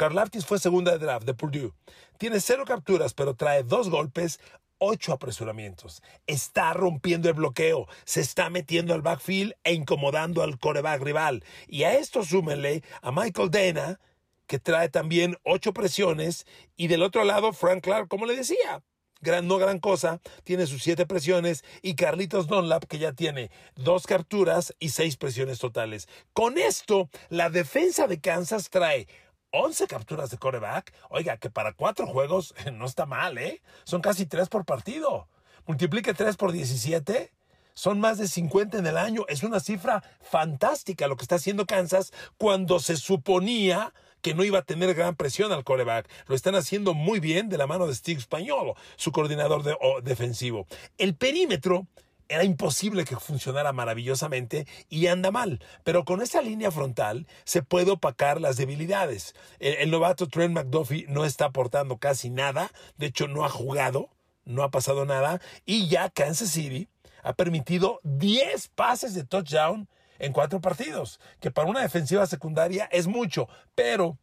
fue 0.46 0.60
segunda 0.60 0.94
de 0.94 1.00
draft 1.00 1.26
de 1.26 1.34
Purdue. 1.34 1.74
Tiene 2.18 2.40
cero 2.40 2.64
capturas, 2.66 3.14
pero 3.14 3.36
trae 3.36 3.64
dos 3.64 3.90
golpes, 3.90 4.40
ocho 4.78 5.12
apresuramientos. 5.12 6.02
Está 6.26 6.72
rompiendo 6.72 7.28
el 7.28 7.34
bloqueo, 7.34 7.86
se 8.06 8.22
está 8.22 8.50
metiendo 8.50 8.94
al 8.94 9.02
backfield 9.02 9.56
e 9.66 9.74
incomodando 9.74 10.42
al 10.42 10.58
coreback 10.58 11.02
rival. 11.02 11.44
Y 11.68 11.84
a 11.84 11.96
esto 11.96 12.24
súmenle 12.24 12.82
a 13.02 13.12
Michael 13.12 13.52
Dana, 13.52 14.00
que 14.46 14.60
trae 14.60 14.88
también 14.88 15.36
ocho 15.44 15.74
presiones, 15.74 16.46
y 16.78 16.88
del 16.88 17.04
otro 17.04 17.26
lado 17.26 17.52
Frank 17.52 17.84
Clark, 17.84 18.08
como 18.08 18.26
le 18.26 18.38
decía, 18.38 18.84
gran, 19.22 19.48
no 19.48 19.58
gran 19.58 19.80
cosa, 19.80 20.20
tiene 20.44 20.68
sus 20.68 20.84
siete 20.84 21.06
presiones, 21.06 21.64
y 21.82 21.96
Carlitos 21.96 22.48
Dunlap, 22.48 22.86
que 22.86 23.00
ya 23.00 23.14
tiene 23.14 23.52
dos 23.76 24.08
capturas 24.08 24.74
y 24.80 24.90
seis 24.90 25.18
presiones 25.18 25.60
totales. 25.60 26.08
Con 26.34 26.58
esto, 26.58 27.10
la 27.30 27.50
defensa 27.50 28.08
de 28.08 28.20
Kansas 28.20 28.70
trae 28.70 29.08
11 29.52 29.88
capturas 29.88 30.30
de 30.30 30.38
coreback. 30.38 30.94
Oiga, 31.10 31.38
que 31.38 31.50
para 31.50 31.74
cuatro 31.74 32.08
juegos 32.08 32.54
no 32.74 32.86
está 32.86 33.06
mal, 33.06 33.38
¿eh? 33.38 33.62
Son 33.84 34.02
casi 34.02 34.26
tres 34.26 34.50
por 34.50 34.66
partido. 34.66 35.28
Multiplique 35.66 36.14
tres 36.14 36.38
por 36.38 36.52
17. 36.52 37.32
Son 37.74 38.00
más 38.00 38.18
de 38.18 38.28
50 38.28 38.78
en 38.80 38.88
el 38.88 38.98
año. 38.98 39.26
Es 39.28 39.44
una 39.44 39.60
cifra 39.60 40.04
fantástica 40.22 41.08
lo 41.08 41.16
que 41.16 41.24
está 41.24 41.36
haciendo 41.36 41.66
Kansas 41.66 42.12
cuando 42.38 42.80
se 42.80 42.98
suponía 42.98 43.94
que 44.28 44.34
no 44.34 44.44
iba 44.44 44.60
a 44.60 44.64
tener 44.64 44.94
gran 44.94 45.16
presión 45.16 45.54
al 45.54 45.64
coreback. 45.64 46.10
Lo 46.28 46.36
están 46.36 46.56
haciendo 46.56 46.94
muy 46.94 47.22
bien 47.22 47.48
de 47.48 47.58
la 47.58 47.66
mano 47.66 47.88
de 47.88 47.96
Steve 47.96 48.20
Spagnolo, 48.20 48.76
su 48.98 49.14
coordinador 49.14 49.64
defensivo. 50.04 50.68
El 50.98 51.16
perímetro 51.16 51.88
era 52.28 52.44
imposible 52.44 53.06
que 53.06 53.16
funcionara 53.16 53.72
maravillosamente 53.72 54.68
y 54.90 55.08
anda 55.08 55.32
mal. 55.32 55.64
Pero 55.86 56.04
con 56.04 56.22
esa 56.22 56.42
línea 56.42 56.72
frontal 56.72 57.26
se 57.46 57.64
puede 57.64 57.92
opacar 57.92 58.42
las 58.42 58.58
debilidades. 58.58 59.34
El, 59.60 59.92
novato 59.92 60.28
Trent 60.28 60.54
McDuffie 60.54 61.06
no 61.08 61.24
está 61.24 61.46
aportando 61.46 61.96
casi 61.96 62.30
nada. 62.30 62.70
De 62.98 63.06
hecho, 63.06 63.30
no 63.30 63.46
ha 63.46 63.50
jugado, 63.50 64.10
no 64.44 64.62
ha 64.64 64.72
pasado 64.72 65.06
nada. 65.06 65.40
Y 65.66 65.88
ya 65.88 66.10
Kansas 66.10 66.50
City 66.50 66.90
ha 67.24 67.32
permitido 67.32 68.02
10 68.04 68.68
pases 68.76 69.14
de 69.14 69.24
touchdown 69.24 69.88
en 70.20 70.34
cuatro 70.34 70.62
partidos, 70.62 71.20
que 71.40 71.52
para 71.52 71.70
una 71.70 71.82
defensiva 71.82 72.26
secundaria 72.26 72.86
es 72.92 73.08
mucho. 73.08 73.48
Pero 73.76 74.18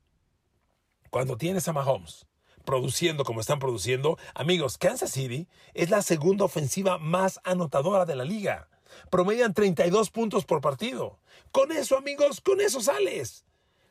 cuando 1.10 1.36
tienes 1.36 1.68
a 1.68 1.72
Mahomes, 1.72 2.26
produciendo 2.64 3.24
como 3.24 3.40
están 3.40 3.58
produciendo, 3.58 4.18
amigos, 4.34 4.78
Kansas 4.78 5.12
City 5.12 5.48
es 5.74 5.90
la 5.90 6.02
segunda 6.02 6.44
ofensiva 6.44 6.98
más 6.98 7.40
anotadora 7.44 8.04
de 8.04 8.16
la 8.16 8.24
liga. 8.24 8.68
Promedian 9.10 9.54
32 9.54 10.10
puntos 10.10 10.44
por 10.44 10.60
partido. 10.60 11.18
Con 11.52 11.72
eso, 11.72 11.96
amigos, 11.96 12.40
con 12.40 12.60
eso 12.60 12.80
sales. 12.80 13.44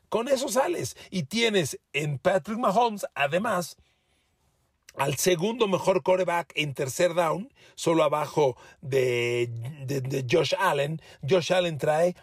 Con 0.08 0.28
eso 0.28 0.48
sales. 0.48 0.96
Y 1.10 1.24
tienes 1.24 1.78
en 1.92 2.18
Patrick 2.18 2.58
Mahomes, 2.58 3.06
además, 3.14 3.76
al 4.96 5.16
segundo 5.16 5.68
mejor 5.68 6.02
coreback 6.02 6.52
en 6.54 6.74
tercer 6.74 7.14
down, 7.14 7.52
solo 7.74 8.04
abajo 8.04 8.56
de, 8.80 9.50
de 9.86 10.24
Josh 10.30 10.54
Allen. 10.58 11.00
Josh 11.28 11.52
Allen 11.52 11.78
trae 11.78 12.14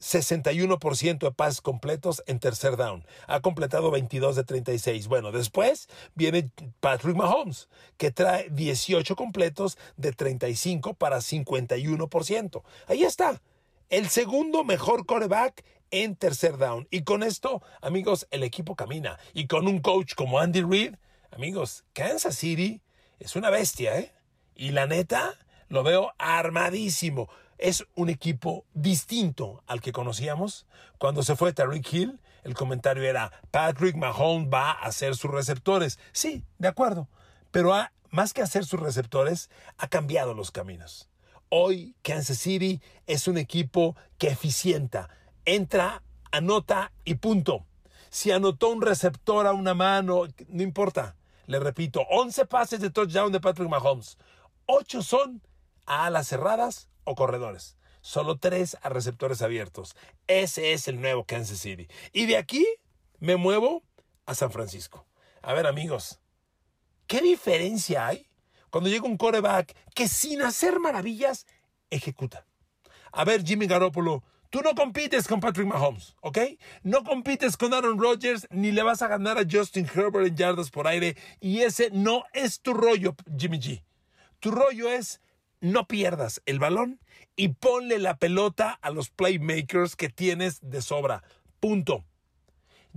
61% 0.00 1.18
de 1.18 1.32
pases 1.32 1.60
completos 1.60 2.22
en 2.26 2.38
tercer 2.38 2.76
down. 2.76 3.04
Ha 3.26 3.40
completado 3.40 3.90
22 3.90 4.36
de 4.36 4.44
36. 4.44 5.08
Bueno, 5.08 5.32
después 5.32 5.88
viene 6.14 6.50
Patrick 6.80 7.16
Mahomes, 7.16 7.68
que 7.96 8.10
trae 8.10 8.48
18 8.50 9.16
completos 9.16 9.78
de 9.96 10.12
35 10.12 10.94
para 10.94 11.18
51%. 11.18 12.62
Ahí 12.88 13.04
está. 13.04 13.40
El 13.88 14.08
segundo 14.08 14.64
mejor 14.64 15.06
coreback 15.06 15.64
en 15.90 16.16
tercer 16.16 16.58
down. 16.58 16.88
Y 16.90 17.02
con 17.02 17.22
esto, 17.22 17.62
amigos, 17.80 18.26
el 18.30 18.42
equipo 18.42 18.74
camina. 18.74 19.18
Y 19.32 19.46
con 19.46 19.68
un 19.68 19.80
coach 19.80 20.14
como 20.14 20.40
Andy 20.40 20.62
Reid, 20.62 20.96
amigos, 21.30 21.84
Kansas 21.92 22.36
City 22.36 22.82
es 23.18 23.36
una 23.36 23.50
bestia, 23.50 23.98
¿eh? 23.98 24.12
Y 24.54 24.70
la 24.70 24.86
neta, 24.86 25.34
lo 25.68 25.82
veo 25.82 26.12
armadísimo 26.18 27.28
es 27.58 27.86
un 27.94 28.08
equipo 28.08 28.66
distinto 28.74 29.62
al 29.66 29.80
que 29.80 29.92
conocíamos. 29.92 30.66
Cuando 30.98 31.22
se 31.22 31.36
fue 31.36 31.52
Tariq 31.52 31.92
Hill, 31.92 32.20
el 32.44 32.54
comentario 32.54 33.02
era, 33.04 33.32
Patrick 33.50 33.96
Mahomes 33.96 34.48
va 34.52 34.72
a 34.72 34.86
hacer 34.86 35.16
sus 35.16 35.30
receptores. 35.30 35.98
Sí, 36.12 36.44
de 36.58 36.68
acuerdo, 36.68 37.08
pero 37.50 37.74
más 38.10 38.32
que 38.32 38.42
hacer 38.42 38.64
sus 38.64 38.80
receptores, 38.80 39.50
ha 39.78 39.88
cambiado 39.88 40.34
los 40.34 40.50
caminos. 40.50 41.08
Hoy 41.48 41.94
Kansas 42.02 42.38
City 42.38 42.80
es 43.06 43.28
un 43.28 43.38
equipo 43.38 43.96
que 44.18 44.28
eficienta, 44.28 45.08
entra, 45.44 46.02
anota 46.32 46.92
y 47.04 47.14
punto. 47.16 47.66
Si 48.16 48.30
anotó 48.30 48.70
un 48.70 48.80
receptor 48.80 49.46
a 49.46 49.52
una 49.52 49.74
mano, 49.74 50.22
no 50.48 50.62
importa. 50.62 51.16
Le 51.44 51.60
repito, 51.60 52.00
11 52.08 52.46
pases 52.46 52.80
de 52.80 52.88
touchdown 52.88 53.30
de 53.30 53.40
Patrick 53.40 53.68
Mahomes. 53.68 54.16
8 54.64 55.02
son 55.02 55.42
a 55.84 56.06
alas 56.06 56.26
cerradas 56.26 56.88
o 57.04 57.14
corredores. 57.14 57.76
Solo 58.00 58.38
tres 58.38 58.78
a 58.80 58.88
receptores 58.88 59.42
abiertos. 59.42 59.94
Ese 60.28 60.72
es 60.72 60.88
el 60.88 60.98
nuevo 60.98 61.24
Kansas 61.24 61.58
City. 61.58 61.88
Y 62.14 62.24
de 62.24 62.38
aquí 62.38 62.66
me 63.18 63.36
muevo 63.36 63.82
a 64.24 64.34
San 64.34 64.50
Francisco. 64.50 65.04
A 65.42 65.52
ver, 65.52 65.66
amigos, 65.66 66.18
¿qué 67.06 67.20
diferencia 67.20 68.06
hay 68.06 68.30
cuando 68.70 68.88
llega 68.88 69.04
un 69.04 69.18
coreback 69.18 69.76
que 69.94 70.08
sin 70.08 70.40
hacer 70.40 70.80
maravillas 70.80 71.44
ejecuta? 71.90 72.46
A 73.12 73.26
ver, 73.26 73.44
Jimmy 73.44 73.66
Garoppolo, 73.66 74.24
tú 74.50 74.60
no 74.62 74.74
compites 74.74 75.28
con 75.28 75.40
Patrick 75.40 75.66
Mahomes, 75.66 76.16
¿ok? 76.20 76.38
No 76.82 77.04
compites 77.04 77.56
con 77.56 77.74
Aaron 77.74 77.98
Rodgers 77.98 78.46
ni 78.50 78.72
le 78.72 78.82
vas 78.82 79.02
a 79.02 79.08
ganar 79.08 79.38
a 79.38 79.44
Justin 79.50 79.86
Herbert 79.86 80.26
en 80.26 80.36
yardas 80.36 80.70
por 80.70 80.86
aire. 80.86 81.16
Y 81.40 81.60
ese 81.60 81.90
no 81.90 82.24
es 82.32 82.60
tu 82.60 82.74
rollo, 82.74 83.14
Jimmy 83.38 83.58
G. 83.58 83.82
Tu 84.40 84.50
rollo 84.50 84.90
es 84.90 85.20
no 85.60 85.86
pierdas 85.86 86.42
el 86.46 86.58
balón 86.58 87.00
y 87.34 87.48
ponle 87.48 87.98
la 87.98 88.16
pelota 88.16 88.78
a 88.82 88.90
los 88.90 89.10
playmakers 89.10 89.96
que 89.96 90.08
tienes 90.08 90.58
de 90.62 90.82
sobra. 90.82 91.22
Punto. 91.60 92.04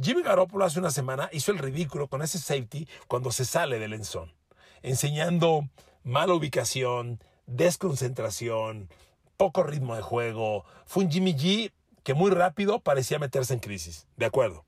Jimmy 0.01 0.21
Garoppolo 0.21 0.65
hace 0.65 0.79
una 0.79 0.91
semana 0.91 1.29
hizo 1.33 1.51
el 1.51 1.57
ridículo 1.57 2.07
con 2.07 2.21
ese 2.21 2.39
safety 2.39 2.87
cuando 3.07 3.31
se 3.31 3.43
sale 3.43 3.79
del 3.79 3.93
enzón, 3.93 4.33
enseñando 4.81 5.67
mala 6.03 6.33
ubicación, 6.33 7.21
desconcentración, 7.47 8.89
poco 9.39 9.63
ritmo 9.63 9.95
de 9.95 10.01
juego. 10.01 10.65
Fue 10.85 11.05
un 11.05 11.09
Jimmy 11.09 11.33
G 11.33 11.71
que 12.03 12.13
muy 12.13 12.29
rápido 12.29 12.81
parecía 12.81 13.19
meterse 13.19 13.53
en 13.53 13.61
crisis. 13.61 14.05
De 14.17 14.25
acuerdo. 14.25 14.65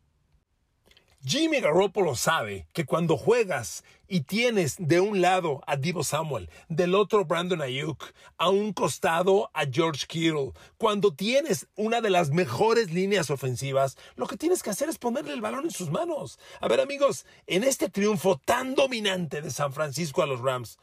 Jimmy 1.24 1.60
Garoppolo 1.60 2.16
sabe 2.16 2.68
que 2.74 2.86
cuando 2.86 3.18
juegas 3.18 3.84
y 4.08 4.22
tienes 4.22 4.78
de 4.80 5.02
un 5.02 5.22
lado 5.22 5.62
a 5.68 5.76
Divo 5.76 6.06
Samuel, 6.06 6.50
del 6.70 6.96
otro 6.96 7.26
Brandon 7.26 7.62
Ayuk, 7.62 8.14
a 8.38 8.50
un 8.50 8.72
costado 8.72 9.52
a 9.54 9.66
George 9.70 10.08
Kittle, 10.08 10.54
cuando 10.78 11.14
tienes 11.14 11.68
una 11.76 12.00
de 12.00 12.10
las 12.10 12.32
mejores 12.32 12.92
líneas 12.92 13.30
ofensivas, 13.30 13.98
lo 14.16 14.26
que 14.26 14.38
tienes 14.38 14.64
que 14.64 14.70
hacer 14.70 14.88
es 14.88 14.98
ponerle 14.98 15.34
el 15.34 15.42
balón 15.42 15.66
en 15.66 15.72
sus 15.72 15.92
manos. 15.92 16.40
A 16.62 16.68
ver 16.70 16.80
amigos, 16.80 17.26
en 17.46 17.66
este 17.66 17.90
triunfo 17.90 18.40
tan 18.44 18.74
dominante 18.74 19.42
de 19.42 19.52
San 19.52 19.74
Francisco 19.74 20.24
a 20.24 20.28
los 20.28 20.40
Rams, 20.40 20.80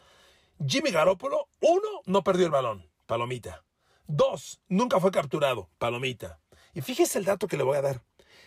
Jimmy 0.64 0.90
Garoppolo, 0.90 1.48
uno, 1.62 1.88
no 2.04 2.22
perdió 2.22 2.46
el 2.46 2.52
balón, 2.52 2.86
palomita. 3.06 3.64
Dos, 4.08 4.58
nunca 4.68 4.98
fue 5.00 5.10
capturado, 5.10 5.68
palomita. 5.76 6.40
Y 6.72 6.80
fíjese 6.80 7.18
el 7.18 7.26
dato 7.26 7.46
que 7.46 7.58
le 7.58 7.62
voy 7.62 7.76
a 7.76 7.82
dar. 7.82 8.02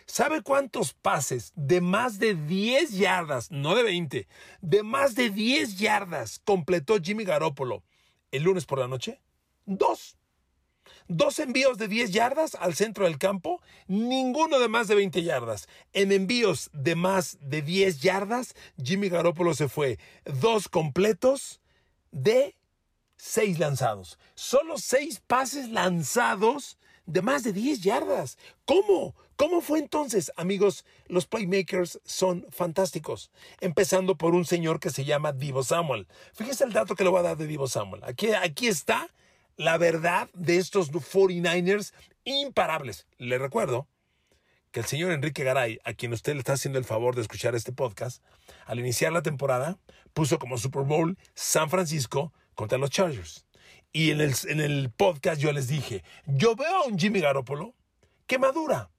¿Sabe 0.06 0.42
cuántos 0.42 0.92
pases 0.92 1.52
de 1.54 1.80
más 1.80 2.18
de 2.18 2.34
10 2.34 2.98
yardas, 2.98 3.52
no 3.52 3.76
de 3.76 3.84
20, 3.84 4.26
de 4.60 4.82
más 4.82 5.14
de 5.14 5.30
10 5.30 5.78
yardas 5.78 6.40
completó 6.44 6.98
Jimmy 7.00 7.24
Garoppolo 7.24 7.84
el 8.32 8.42
lunes 8.42 8.66
por 8.66 8.80
la 8.80 8.88
noche? 8.88 9.20
Dos. 9.64 10.16
Dos 11.06 11.38
envíos 11.38 11.78
de 11.78 11.86
10 11.86 12.10
yardas 12.10 12.56
al 12.56 12.74
centro 12.74 13.04
del 13.04 13.18
campo, 13.18 13.62
ninguno 13.86 14.58
de 14.58 14.68
más 14.68 14.88
de 14.88 14.96
20 14.96 15.22
yardas. 15.22 15.68
En 15.92 16.10
envíos 16.10 16.70
de 16.72 16.96
más 16.96 17.38
de 17.40 17.62
10 17.62 18.00
yardas, 18.00 18.54
Jimmy 18.82 19.08
Garoppolo 19.08 19.54
se 19.54 19.68
fue 19.68 20.00
dos 20.24 20.68
completos 20.68 21.60
de 22.10 22.56
6 23.24 23.60
lanzados. 23.60 24.18
Solo 24.34 24.78
6 24.78 25.22
pases 25.28 25.68
lanzados 25.68 26.76
de 27.06 27.22
más 27.22 27.44
de 27.44 27.52
10 27.52 27.80
yardas. 27.80 28.36
¿Cómo? 28.64 29.14
¿Cómo 29.36 29.60
fue 29.60 29.78
entonces? 29.78 30.32
Amigos, 30.36 30.84
los 31.06 31.26
playmakers 31.26 32.00
son 32.04 32.44
fantásticos. 32.50 33.30
Empezando 33.60 34.18
por 34.18 34.34
un 34.34 34.44
señor 34.44 34.80
que 34.80 34.90
se 34.90 35.04
llama 35.04 35.30
Divo 35.30 35.62
Samuel. 35.62 36.08
Fíjese 36.34 36.64
el 36.64 36.72
dato 36.72 36.96
que 36.96 37.04
le 37.04 37.10
voy 37.10 37.20
a 37.20 37.22
dar 37.22 37.36
de 37.36 37.46
Divo 37.46 37.68
Samuel. 37.68 38.02
Aquí, 38.02 38.32
aquí 38.32 38.66
está 38.66 39.08
la 39.56 39.78
verdad 39.78 40.28
de 40.34 40.56
estos 40.56 40.90
49ers 40.90 41.92
imparables. 42.24 43.06
Le 43.18 43.38
recuerdo 43.38 43.86
que 44.72 44.80
el 44.80 44.86
señor 44.86 45.12
Enrique 45.12 45.44
Garay, 45.44 45.78
a 45.84 45.94
quien 45.94 46.12
usted 46.12 46.32
le 46.32 46.40
está 46.40 46.54
haciendo 46.54 46.80
el 46.80 46.84
favor 46.84 47.14
de 47.14 47.22
escuchar 47.22 47.54
este 47.54 47.72
podcast, 47.72 48.20
al 48.66 48.80
iniciar 48.80 49.12
la 49.12 49.22
temporada 49.22 49.78
puso 50.12 50.40
como 50.40 50.58
Super 50.58 50.82
Bowl 50.82 51.16
San 51.34 51.70
Francisco 51.70 52.32
contra 52.54 52.78
los 52.78 52.90
Chargers. 52.90 53.46
Y 53.92 54.10
en 54.10 54.20
el, 54.20 54.34
en 54.48 54.60
el 54.60 54.90
podcast 54.90 55.40
yo 55.40 55.52
les 55.52 55.68
dije, 55.68 56.02
yo 56.26 56.56
veo 56.56 56.84
a 56.84 56.86
un 56.86 56.98
Jimmy 56.98 57.20
Garoppolo 57.20 57.74
que 58.26 58.38
madura, 58.38 58.90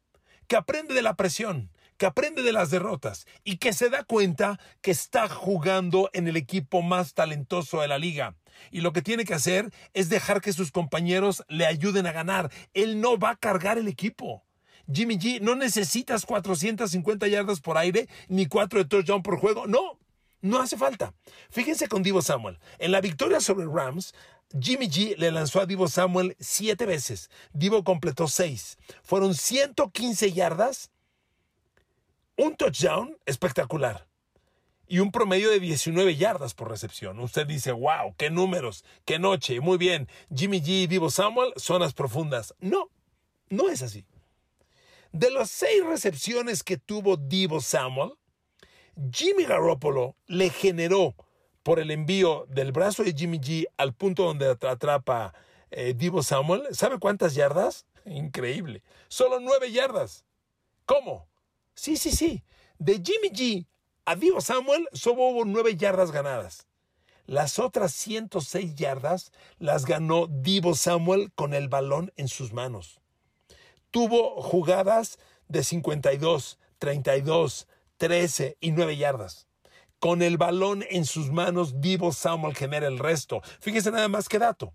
que 0.47 0.55
aprende 0.55 0.93
de 0.93 1.01
la 1.01 1.15
presión, 1.15 1.71
que 1.97 2.05
aprende 2.05 2.43
de 2.43 2.53
las 2.53 2.69
derrotas 2.69 3.25
y 3.43 3.57
que 3.57 3.73
se 3.73 3.89
da 3.89 4.03
cuenta 4.03 4.59
que 4.81 4.91
está 4.91 5.27
jugando 5.27 6.09
en 6.13 6.27
el 6.27 6.37
equipo 6.37 6.81
más 6.81 7.13
talentoso 7.13 7.81
de 7.81 7.87
la 7.87 7.97
liga. 7.97 8.35
Y 8.71 8.81
lo 8.81 8.93
que 8.93 9.01
tiene 9.01 9.25
que 9.25 9.33
hacer 9.33 9.71
es 9.93 10.09
dejar 10.09 10.41
que 10.41 10.53
sus 10.53 10.71
compañeros 10.71 11.43
le 11.47 11.65
ayuden 11.65 12.05
a 12.05 12.11
ganar. 12.11 12.51
Él 12.73 13.01
no 13.01 13.17
va 13.17 13.31
a 13.31 13.35
cargar 13.35 13.77
el 13.77 13.87
equipo. 13.87 14.43
Jimmy 14.91 15.17
G, 15.17 15.39
no 15.39 15.55
necesitas 15.55 16.25
450 16.25 17.27
yardas 17.27 17.61
por 17.61 17.77
aire 17.77 18.09
ni 18.27 18.47
4 18.47 18.79
de 18.79 18.85
touchdown 18.85 19.23
por 19.23 19.39
juego. 19.39 19.65
No, 19.65 19.97
no 20.43 20.59
hace 20.59 20.77
falta. 20.77 21.13
Fíjense 21.49 21.87
con 21.87 22.03
Divo 22.03 22.21
Samuel. 22.21 22.59
En 22.77 22.91
la 22.91 23.01
victoria 23.01 23.39
sobre 23.39 23.65
Rams, 23.65 24.13
Jimmy 24.59 24.87
G 24.87 25.15
le 25.17 25.31
lanzó 25.31 25.61
a 25.61 25.65
Divo 25.65 25.87
Samuel 25.87 26.35
siete 26.37 26.85
veces. 26.85 27.29
Divo 27.53 27.83
completó 27.83 28.27
seis. 28.27 28.77
Fueron 29.03 29.33
115 29.33 30.33
yardas, 30.33 30.91
un 32.37 32.55
touchdown 32.57 33.17
espectacular 33.25 34.05
y 34.85 34.99
un 34.99 35.11
promedio 35.11 35.49
de 35.49 35.61
19 35.61 36.17
yardas 36.17 36.53
por 36.53 36.69
recepción. 36.69 37.19
Usted 37.19 37.47
dice, 37.47 37.71
wow, 37.71 38.13
qué 38.17 38.29
números, 38.29 38.83
qué 39.05 39.19
noche, 39.19 39.61
muy 39.61 39.77
bien. 39.77 40.09
Jimmy 40.35 40.59
G 40.59 40.83
y 40.83 40.87
Divo 40.87 41.09
Samuel, 41.09 41.53
zonas 41.55 41.93
profundas. 41.93 42.53
No, 42.59 42.89
no 43.49 43.69
es 43.69 43.81
así. 43.81 44.05
De 45.13 45.31
las 45.31 45.49
seis 45.49 45.85
recepciones 45.85 46.63
que 46.63 46.77
tuvo 46.77 47.15
Divo 47.15 47.61
Samuel, 47.61 48.11
Jimmy 49.11 49.45
Garoppolo 49.45 50.15
le 50.27 50.49
generó 50.49 51.15
por 51.63 51.79
el 51.79 51.91
envío 51.91 52.45
del 52.49 52.71
brazo 52.71 53.03
de 53.03 53.13
Jimmy 53.13 53.39
G 53.39 53.65
al 53.77 53.93
punto 53.93 54.23
donde 54.23 54.49
atrapa 54.49 55.33
eh, 55.71 55.93
Divo 55.95 56.21
Samuel, 56.21 56.63
¿sabe 56.71 56.99
cuántas 56.99 57.33
yardas? 57.33 57.85
Increíble. 58.05 58.83
Solo 59.07 59.39
nueve 59.39 59.71
yardas. 59.71 60.25
¿Cómo? 60.85 61.27
Sí, 61.73 61.97
sí, 61.97 62.11
sí. 62.11 62.43
De 62.77 62.95
Jimmy 62.95 63.29
G 63.29 63.65
a 64.05 64.15
Divo 64.15 64.41
Samuel 64.41 64.87
solo 64.91 65.23
hubo 65.23 65.45
nueve 65.45 65.75
yardas 65.77 66.11
ganadas. 66.11 66.67
Las 67.25 67.57
otras 67.57 67.93
106 67.93 68.75
yardas 68.75 69.31
las 69.57 69.85
ganó 69.85 70.27
Divo 70.27 70.75
Samuel 70.75 71.31
con 71.33 71.53
el 71.53 71.69
balón 71.69 72.11
en 72.17 72.27
sus 72.27 72.51
manos. 72.51 72.99
Tuvo 73.91 74.41
jugadas 74.41 75.17
de 75.47 75.63
52, 75.63 76.59
32, 76.79 77.67
13 78.03 78.57
y 78.59 78.73
9 78.73 78.97
yardas. 78.97 79.47
Con 79.99 80.21
el 80.23 80.37
balón 80.37 80.83
en 80.89 81.05
sus 81.05 81.31
manos, 81.31 81.79
Divo 81.79 82.11
Samuel 82.11 82.53
genera 82.53 82.85
el 82.87 82.99
resto. 82.99 83.41
Fíjese 83.61 83.91
nada 83.91 84.09
más 84.09 84.27
que 84.27 84.39
dato. 84.39 84.73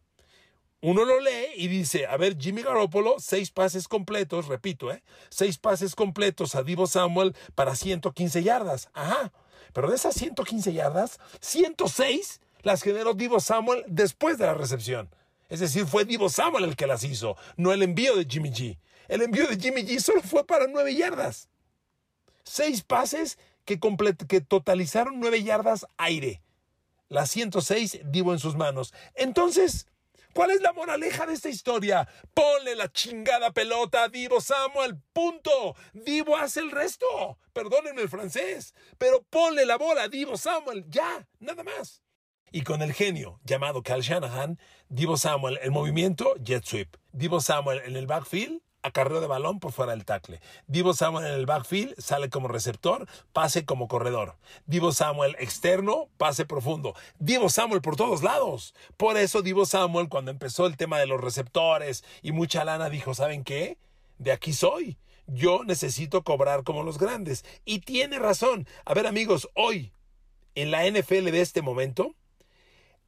Uno 0.80 1.04
lo 1.04 1.20
lee 1.20 1.48
y 1.56 1.68
dice, 1.68 2.06
a 2.06 2.16
ver, 2.16 2.38
Jimmy 2.38 2.62
Garoppolo, 2.62 3.16
seis 3.18 3.50
pases 3.50 3.86
completos, 3.86 4.48
repito, 4.48 4.90
¿eh? 4.90 5.02
Seis 5.28 5.58
pases 5.58 5.94
completos 5.94 6.54
a 6.54 6.62
Divo 6.62 6.86
Samuel 6.86 7.36
para 7.54 7.76
115 7.76 8.42
yardas. 8.42 8.88
Ajá. 8.94 9.30
Pero 9.74 9.90
de 9.90 9.96
esas 9.96 10.14
115 10.14 10.72
yardas, 10.72 11.20
106 11.42 12.40
las 12.62 12.82
generó 12.82 13.12
Divo 13.12 13.40
Samuel 13.40 13.84
después 13.88 14.38
de 14.38 14.46
la 14.46 14.54
recepción. 14.54 15.14
Es 15.50 15.60
decir, 15.60 15.84
fue 15.84 16.06
Divo 16.06 16.30
Samuel 16.30 16.64
el 16.64 16.76
que 16.76 16.86
las 16.86 17.04
hizo, 17.04 17.36
no 17.58 17.74
el 17.74 17.82
envío 17.82 18.16
de 18.16 18.24
Jimmy 18.24 18.52
G. 18.52 18.78
El 19.06 19.20
envío 19.20 19.46
de 19.48 19.58
Jimmy 19.58 19.82
G 19.82 20.00
solo 20.00 20.22
fue 20.22 20.46
para 20.46 20.66
nueve 20.66 20.94
yardas. 20.94 21.50
Seis 22.48 22.82
pases 22.82 23.38
que, 23.66 23.78
que 24.26 24.40
totalizaron 24.40 25.20
nueve 25.20 25.42
yardas 25.42 25.86
aire. 25.98 26.42
Las 27.08 27.30
106 27.30 28.00
Divo 28.06 28.32
en 28.32 28.38
sus 28.38 28.56
manos. 28.56 28.94
Entonces, 29.14 29.86
¿cuál 30.32 30.50
es 30.50 30.62
la 30.62 30.72
moraleja 30.72 31.26
de 31.26 31.34
esta 31.34 31.50
historia? 31.50 32.08
Ponle 32.32 32.74
la 32.74 32.90
chingada 32.90 33.52
pelota 33.52 34.04
a 34.04 34.08
Divo 34.08 34.40
Samuel. 34.40 34.98
Punto. 35.12 35.76
Divo 35.92 36.36
hace 36.38 36.60
el 36.60 36.70
resto. 36.70 37.38
Perdónenme 37.52 38.00
el 38.00 38.08
francés. 38.08 38.74
Pero 38.96 39.22
ponle 39.28 39.66
la 39.66 39.76
bola 39.76 40.04
a 40.04 40.08
Divo 40.08 40.38
Samuel. 40.38 40.86
Ya, 40.88 41.28
nada 41.38 41.62
más. 41.62 42.02
Y 42.50 42.62
con 42.62 42.80
el 42.80 42.94
genio 42.94 43.40
llamado 43.44 43.82
Cal 43.82 44.00
Shanahan, 44.00 44.58
Divo 44.88 45.18
Samuel 45.18 45.58
en 45.60 45.72
movimiento, 45.74 46.34
jet 46.36 46.64
sweep. 46.64 46.96
Divo 47.12 47.42
Samuel 47.42 47.82
en 47.84 47.96
el 47.96 48.06
backfield, 48.06 48.62
acarreo 48.82 49.20
de 49.20 49.26
balón 49.26 49.60
por 49.60 49.72
fuera 49.72 49.92
del 49.92 50.04
tackle. 50.04 50.40
Divo 50.66 50.94
Samuel 50.94 51.26
en 51.26 51.32
el 51.32 51.46
backfield 51.46 51.94
sale 51.98 52.30
como 52.30 52.48
receptor, 52.48 53.06
pase 53.32 53.64
como 53.64 53.88
corredor. 53.88 54.36
Divo 54.66 54.92
Samuel 54.92 55.36
externo, 55.38 56.08
pase 56.16 56.44
profundo. 56.44 56.94
Divo 57.18 57.48
Samuel 57.48 57.80
por 57.80 57.96
todos 57.96 58.22
lados. 58.22 58.74
Por 58.96 59.16
eso 59.16 59.42
Divo 59.42 59.66
Samuel 59.66 60.08
cuando 60.08 60.30
empezó 60.30 60.66
el 60.66 60.76
tema 60.76 60.98
de 60.98 61.06
los 61.06 61.20
receptores 61.20 62.04
y 62.22 62.32
mucha 62.32 62.64
lana 62.64 62.88
dijo, 62.88 63.14
¿saben 63.14 63.44
qué? 63.44 63.78
De 64.18 64.32
aquí 64.32 64.52
soy. 64.52 64.98
Yo 65.26 65.62
necesito 65.64 66.24
cobrar 66.24 66.64
como 66.64 66.82
los 66.82 66.98
grandes. 66.98 67.44
Y 67.64 67.80
tiene 67.80 68.18
razón. 68.18 68.66
A 68.84 68.94
ver 68.94 69.06
amigos, 69.06 69.48
hoy 69.54 69.92
en 70.54 70.70
la 70.70 70.88
NFL 70.88 71.30
de 71.30 71.40
este 71.40 71.62
momento, 71.62 72.14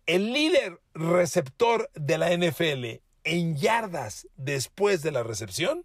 el 0.07 0.33
líder 0.33 0.81
receptor 0.95 1.91
de 1.95 2.19
la 2.19 2.31
NFL 2.37 3.03
en 3.25 3.57
yardas 3.57 4.27
después 4.37 5.03
de 5.03 5.13
la 5.13 5.23
recepción 5.23 5.85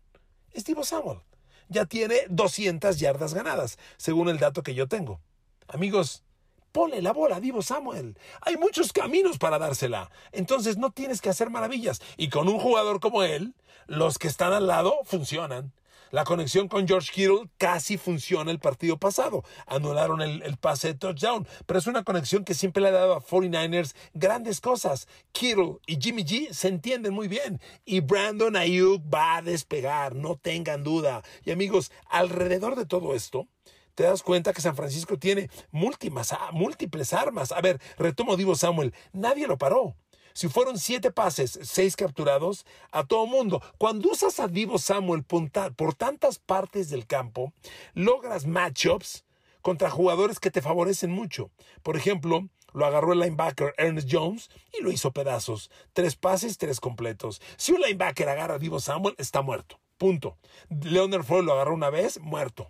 es 0.52 0.66
Divo 0.66 0.84
Samuel. 0.84 1.20
Ya 1.68 1.86
tiene 1.86 2.22
200 2.30 3.00
yardas 3.00 3.34
ganadas, 3.34 3.78
según 3.98 4.30
el 4.30 4.40
dato 4.40 4.64
que 4.64 4.76
yo 4.76 4.88
tengo. 4.88 5.20
Amigos, 5.68 6.24
ponle 6.72 7.02
la 7.02 7.14
bola 7.14 7.40
Divo 7.40 7.62
Samuel. 7.62 8.18
Hay 8.42 8.58
muchos 8.58 8.94
caminos 8.94 9.38
para 9.38 9.60
dársela. 9.60 10.12
Entonces 10.32 10.78
no 10.78 10.92
tienes 10.92 11.22
que 11.22 11.30
hacer 11.30 11.50
maravillas. 11.50 12.02
Y 12.18 12.30
con 12.30 12.48
un 12.48 12.60
jugador 12.60 13.00
como 13.00 13.24
él, 13.24 13.56
los 13.88 14.18
que 14.20 14.28
están 14.28 14.54
al 14.54 14.68
lado 14.68 15.00
funcionan. 15.06 15.74
La 16.12 16.24
conexión 16.24 16.68
con 16.68 16.88
George 16.88 17.12
Kittle 17.12 17.50
casi 17.58 17.98
funciona 17.98 18.52
el 18.52 18.60
partido 18.60 18.98
pasado. 18.98 19.44
Anularon 19.66 20.22
el, 20.22 20.58
pase 20.58 20.90
de 20.90 20.94
touchdown, 20.96 21.48
pero 21.66 21.80
es 21.80 21.88
una 21.88 22.04
conexión 22.04 22.44
que 22.44 22.54
siempre 22.54 22.82
le 22.82 22.90
ha 22.90 22.92
dado 22.92 23.16
a 23.16 23.22
49ers 23.22 23.96
grandes 24.14 24.62
cosas. 24.62 25.08
Kittle 25.32 25.78
y 25.88 25.98
Jimmy 26.00 26.24
G 26.24 26.52
se 26.52 26.68
entienden 26.68 27.14
muy 27.14 27.28
bien 27.28 27.60
y 27.86 28.00
Brandon 28.00 28.56
Ayuk 28.56 29.02
va 29.14 29.38
a 29.38 29.42
despegar, 29.42 30.16
no 30.16 30.36
tengan 30.36 30.84
duda. 30.84 31.24
Y 31.44 31.52
amigos, 31.52 31.92
alrededor 32.10 32.76
de 32.76 32.86
todo 32.86 33.16
esto, 33.16 33.48
te 33.96 34.04
das 34.04 34.24
cuenta 34.24 34.54
que 34.54 34.62
San 34.62 34.76
Francisco 34.76 35.18
tiene 35.18 35.50
múltiples 35.72 37.14
armas. 37.14 37.52
A 37.52 37.62
ver, 37.62 37.82
retomo 37.98 38.36
Divo 38.36 38.56
Samuel, 38.56 38.94
nadie 39.14 39.48
lo 39.48 39.58
paró. 39.58 39.96
Si 40.36 40.50
fueron 40.50 40.78
siete 40.78 41.12
pases, 41.12 41.58
seis 41.64 41.96
capturados, 41.96 42.66
a 42.92 43.06
todo 43.06 43.26
mundo. 43.26 43.62
Cuando 43.78 44.10
usas 44.10 44.42
a 44.42 44.50
Divo 44.50 44.78
Samuel 44.78 45.24
por 45.24 45.96
tantas 45.96 46.40
partes 46.40 46.90
del 46.90 47.08
campo, 47.08 47.54
logras 47.94 48.46
matchups 48.46 49.24
contra 49.62 49.90
jugadores 49.90 50.42
que 50.42 50.52
te 50.52 50.62
favorecen 50.62 51.10
mucho. 51.10 51.52
Por 51.84 51.96
ejemplo, 51.96 52.50
lo 52.74 52.86
agarró 52.86 53.14
el 53.14 53.20
linebacker 53.20 53.76
Ernest 53.78 54.10
Jones 54.12 54.50
y 54.78 54.84
lo 54.84 54.92
hizo 54.92 55.14
pedazos. 55.14 55.72
Tres 55.94 56.18
pases, 56.18 56.58
tres 56.58 56.82
completos. 56.82 57.42
Si 57.56 57.72
un 57.72 57.80
linebacker 57.80 58.28
agarra 58.28 58.56
a 58.56 58.60
Divo 58.60 58.82
Samuel, 58.82 59.16
está 59.18 59.42
muerto. 59.42 59.80
Punto. 59.98 60.38
Leonard 60.70 61.24
Floyd 61.24 61.46
lo 61.46 61.54
agarró 61.54 61.74
una 61.74 61.90
vez, 61.90 62.20
muerto. 62.20 62.68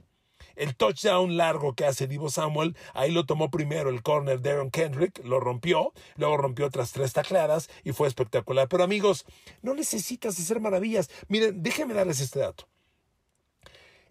El 0.56 0.76
touchdown 0.76 1.38
largo 1.38 1.74
que 1.74 1.86
hace 1.86 2.08
Divo 2.08 2.30
Samuel, 2.30 2.76
ahí 2.94 3.12
lo 3.12 3.26
tomó 3.26 3.50
primero 3.50 3.89
el 3.89 4.04
corner 4.04 4.41
de 4.41 4.52
Aaron 4.52 4.72
Kendrick, 4.72 5.24
lo 5.24 5.39
rompió, 5.39 5.94
luego 6.15 6.38
rompió 6.38 6.65
otras 6.65 6.91
tres 6.91 7.13
tacleadas 7.13 7.70
y 7.84 7.91
fue 7.91 8.08
espectacular. 8.08 8.68
Pero 8.68 8.84
amigos, 8.84 9.26
no 9.62 9.74
necesitas 9.74 10.39
hacer 10.39 10.60
maravillas. 10.60 11.10
Miren, 11.28 11.62
déjenme 11.62 11.94
darles 11.94 12.20
este 12.20 12.39
dato. 12.39 12.68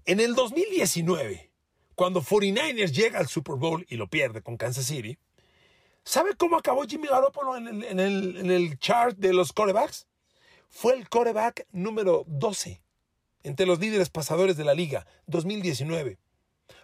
En 0.04 0.20
el 0.20 0.34
2019, 0.34 1.50
cuando 1.94 2.22
49ers 2.22 2.92
llega 2.92 3.18
al 3.18 3.28
Super 3.28 3.56
Bowl 3.56 3.86
y 3.88 3.96
lo 3.96 4.08
pierde 4.08 4.42
con 4.42 4.56
Kansas 4.56 4.86
City, 4.86 5.18
¿sabe 6.04 6.34
cómo 6.36 6.56
acabó 6.56 6.84
Jimmy 6.84 7.08
Garoppolo 7.08 7.56
en 7.56 7.68
el, 7.68 7.84
en 7.84 8.00
el, 8.00 8.36
en 8.36 8.50
el 8.50 8.78
chart 8.78 9.16
de 9.16 9.32
los 9.32 9.52
corebacks? 9.52 10.06
fue 10.74 10.94
el 10.94 11.08
coreback 11.08 11.68
número 11.70 12.24
12 12.26 12.82
entre 13.44 13.64
los 13.64 13.78
líderes 13.78 14.10
pasadores 14.10 14.56
de 14.56 14.64
la 14.64 14.74
liga 14.74 15.06
2019. 15.28 16.18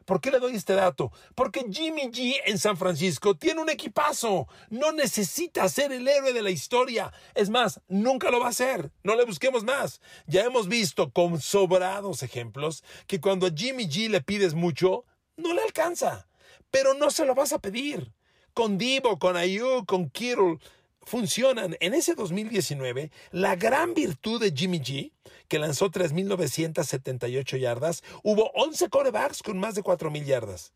¿Por 0.04 0.20
qué 0.20 0.30
le 0.30 0.38
doy 0.38 0.56
este 0.56 0.74
dato? 0.74 1.12
Porque 1.34 1.64
Jimmy 1.70 2.10
G 2.10 2.34
en 2.46 2.58
San 2.58 2.76
Francisco 2.76 3.36
tiene 3.36 3.60
un 3.60 3.70
equipazo. 3.70 4.48
No 4.68 4.92
necesita 4.92 5.68
ser 5.68 5.92
el 5.92 6.06
héroe 6.06 6.32
de 6.32 6.42
la 6.42 6.50
historia. 6.50 7.12
Es 7.34 7.50
más, 7.50 7.80
nunca 7.88 8.30
lo 8.30 8.40
va 8.40 8.48
a 8.48 8.52
ser. 8.52 8.90
No 9.02 9.14
le 9.14 9.24
busquemos 9.24 9.64
más. 9.64 10.00
Ya 10.26 10.44
hemos 10.44 10.68
visto 10.68 11.10
con 11.10 11.40
sobrados 11.40 12.22
ejemplos 12.22 12.84
que 13.06 13.20
cuando 13.20 13.46
a 13.46 13.52
Jimmy 13.54 13.86
G 13.86 14.08
le 14.08 14.20
pides 14.20 14.54
mucho, 14.54 15.04
no 15.36 15.54
le 15.54 15.62
alcanza. 15.62 16.26
Pero 16.70 16.94
no 16.94 17.10
se 17.10 17.24
lo 17.24 17.34
vas 17.34 17.52
a 17.52 17.58
pedir. 17.58 18.12
Con 18.54 18.78
Divo, 18.78 19.18
con 19.18 19.36
Ayuk, 19.36 19.86
con 19.86 20.10
Kittle, 20.10 20.58
funcionan. 21.02 21.76
En 21.80 21.94
ese 21.94 22.14
2019, 22.14 23.10
la 23.32 23.56
gran 23.56 23.94
virtud 23.94 24.40
de 24.40 24.52
Jimmy 24.52 24.80
G, 24.80 25.12
que 25.50 25.58
lanzó 25.58 25.90
3.978 25.90 27.58
yardas, 27.58 28.02
hubo 28.22 28.50
11 28.54 28.88
corebacks 28.88 29.42
con 29.42 29.58
más 29.58 29.74
de 29.74 29.82
4.000 29.82 30.24
yardas. 30.24 30.72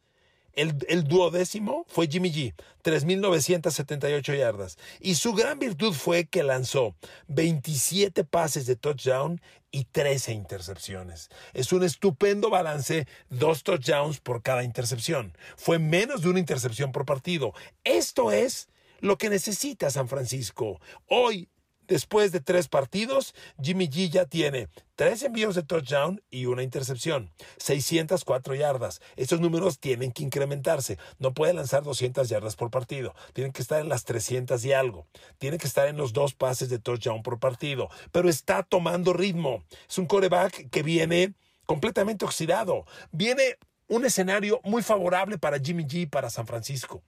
El, 0.53 0.77
el, 0.89 1.05
duodécimo 1.05 1.85
fue 1.89 2.07
Jimmy 2.09 2.31
G, 2.33 2.55
3.978 2.85 4.37
yardas. 4.37 4.77
Y 5.01 5.15
su 5.15 5.33
gran 5.33 5.59
virtud 5.59 5.93
fue 5.95 6.27
que 6.27 6.43
lanzó 6.43 6.95
27 7.29 8.25
pases 8.25 8.67
de 8.67 8.77
touchdown 8.77 9.41
y 9.71 9.85
13 9.85 10.33
intercepciones. 10.33 11.29
Es 11.55 11.73
un 11.73 11.83
estupendo 11.83 12.51
balance, 12.51 13.09
dos 13.31 13.63
touchdowns 13.63 14.21
por 14.21 14.43
cada 14.43 14.63
intercepción. 14.63 15.37
Fue 15.57 15.79
menos 15.79 16.23
de 16.23 16.29
una 16.29 16.41
intercepción 16.41 16.93
por 16.93 17.05
partido. 17.05 17.53
Esto 17.83 18.31
es 18.31 18.69
lo 19.01 19.19
que 19.19 19.31
necesita 19.31 19.91
San 19.91 20.09
Francisco. 20.09 20.81
Hoy, 21.09 21.49
después 21.89 22.33
de 22.33 22.41
tres 22.41 22.69
partidos, 22.69 23.35
Jimmy 23.63 23.89
G 23.89 24.11
ya 24.11 24.27
tiene 24.27 24.69
tres 24.97 25.23
envíos 25.23 25.55
de 25.55 25.63
touchdown 25.63 26.23
y 26.31 26.47
una 26.47 26.63
intercepción, 26.63 27.31
604 27.59 28.55
yardas. 28.55 29.01
Estos 29.17 29.41
números 29.41 29.79
tienen 29.79 30.13
que 30.13 30.23
incrementarse. 30.23 30.99
No 31.19 31.35
puede 31.35 31.55
lanzar 31.55 31.83
200 31.83 32.29
yardas 32.29 32.57
por 32.57 32.71
partido. 32.71 33.15
Tienen 33.33 33.53
que 33.53 33.63
estar 33.63 33.81
en 33.81 33.89
las 33.89 34.05
300 34.05 34.65
y 34.65 34.73
algo. 34.73 35.07
Tiene 35.39 35.59
que 35.59 35.67
estar 35.67 35.89
en 35.89 35.97
los 35.97 36.13
dos 36.13 36.35
pases 36.35 36.69
de 36.69 36.79
touchdown 36.79 37.23
por 37.23 37.39
partido. 37.39 37.89
Pero 38.13 38.29
está 38.29 38.63
tomando 38.63 39.13
ritmo. 39.13 39.65
Es 39.89 39.99
un 39.99 40.07
coreback 40.07 40.71
que 40.71 40.83
viene 40.83 41.35
completamente 41.67 42.25
oxidado. 42.25 42.85
Viene 43.11 43.59
un 43.89 44.05
escenario 44.05 44.61
muy 44.65 44.83
favorable 44.83 45.39
para 45.39 45.59
Jimmy 45.59 45.85
G 45.85 46.09
para 46.09 46.31
San 46.31 46.47
Francisco. 46.47 47.03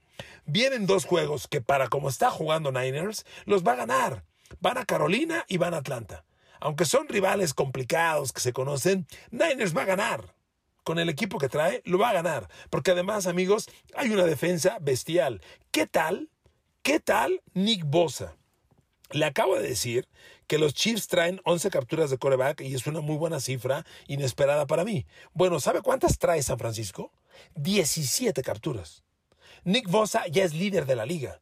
Vienen 0.45 0.87
dos 0.87 1.05
juegos 1.05 1.49
que 1.49 1.61
para 1.61 1.89
como 1.89 2.09
está 2.09 2.31
jugando 2.31 2.73
Niners, 2.73 3.25
los 3.45 3.65
va 3.65 3.73
a 3.73 3.77
ganar. 3.77 4.25
Van 4.61 4.79
a 4.79 4.85
Carolina 4.85 5.45
y 5.49 5.57
van 5.57 5.75
a 5.75 5.79
Atlanta. 5.79 6.25
Aunque 6.61 6.85
son 6.85 7.09
rivales 7.09 7.55
complicados 7.55 8.33
que 8.33 8.41
se 8.41 8.53
conocen, 8.53 9.07
Niners 9.31 9.77
va 9.77 9.83
a 9.83 9.87
ganar. 9.87 10.35
Con 10.85 10.99
el 10.99 11.09
equipo 11.09 11.39
que 11.39 11.49
trae, 11.49 11.83
lo 11.85 11.99
va 11.99 12.11
a 12.11 12.15
ganar. 12.15 12.49
Porque 12.71 12.93
además, 12.93 13.27
amigos, 13.27 13.69
hay 13.95 14.11
una 14.11 14.25
defensa 14.25 14.79
bestial. 14.81 15.43
¿Qué 15.71 15.87
tal? 15.87 16.31
¿Qué 16.83 17.01
tal 17.01 17.43
Nick 17.55 17.85
Bosa? 17.85 18.37
Le 19.11 19.25
acabo 19.25 19.57
de 19.57 19.69
decir 19.69 20.09
que 20.47 20.59
los 20.59 20.75
Chiefs 20.75 21.09
traen 21.09 21.41
11 21.45 21.71
capturas 21.71 22.11
de 22.11 22.19
coreback 22.19 22.61
y 22.61 22.75
es 22.75 22.87
una 22.87 23.01
muy 23.01 23.17
buena 23.17 23.41
cifra, 23.41 23.85
inesperada 24.07 24.67
para 24.67 24.85
mí. 24.85 25.07
Bueno, 25.33 25.61
¿sabe 25.61 25.83
cuántas 25.83 26.19
trae 26.19 26.43
San 26.43 26.59
Francisco? 26.59 27.13
17 27.57 28.43
capturas. 28.43 29.03
Nick 29.65 29.89
Bosa 29.89 30.27
ya 30.29 30.45
es 30.45 30.55
líder 30.55 30.87
de 30.87 30.97
la 30.97 31.07
liga. 31.07 31.41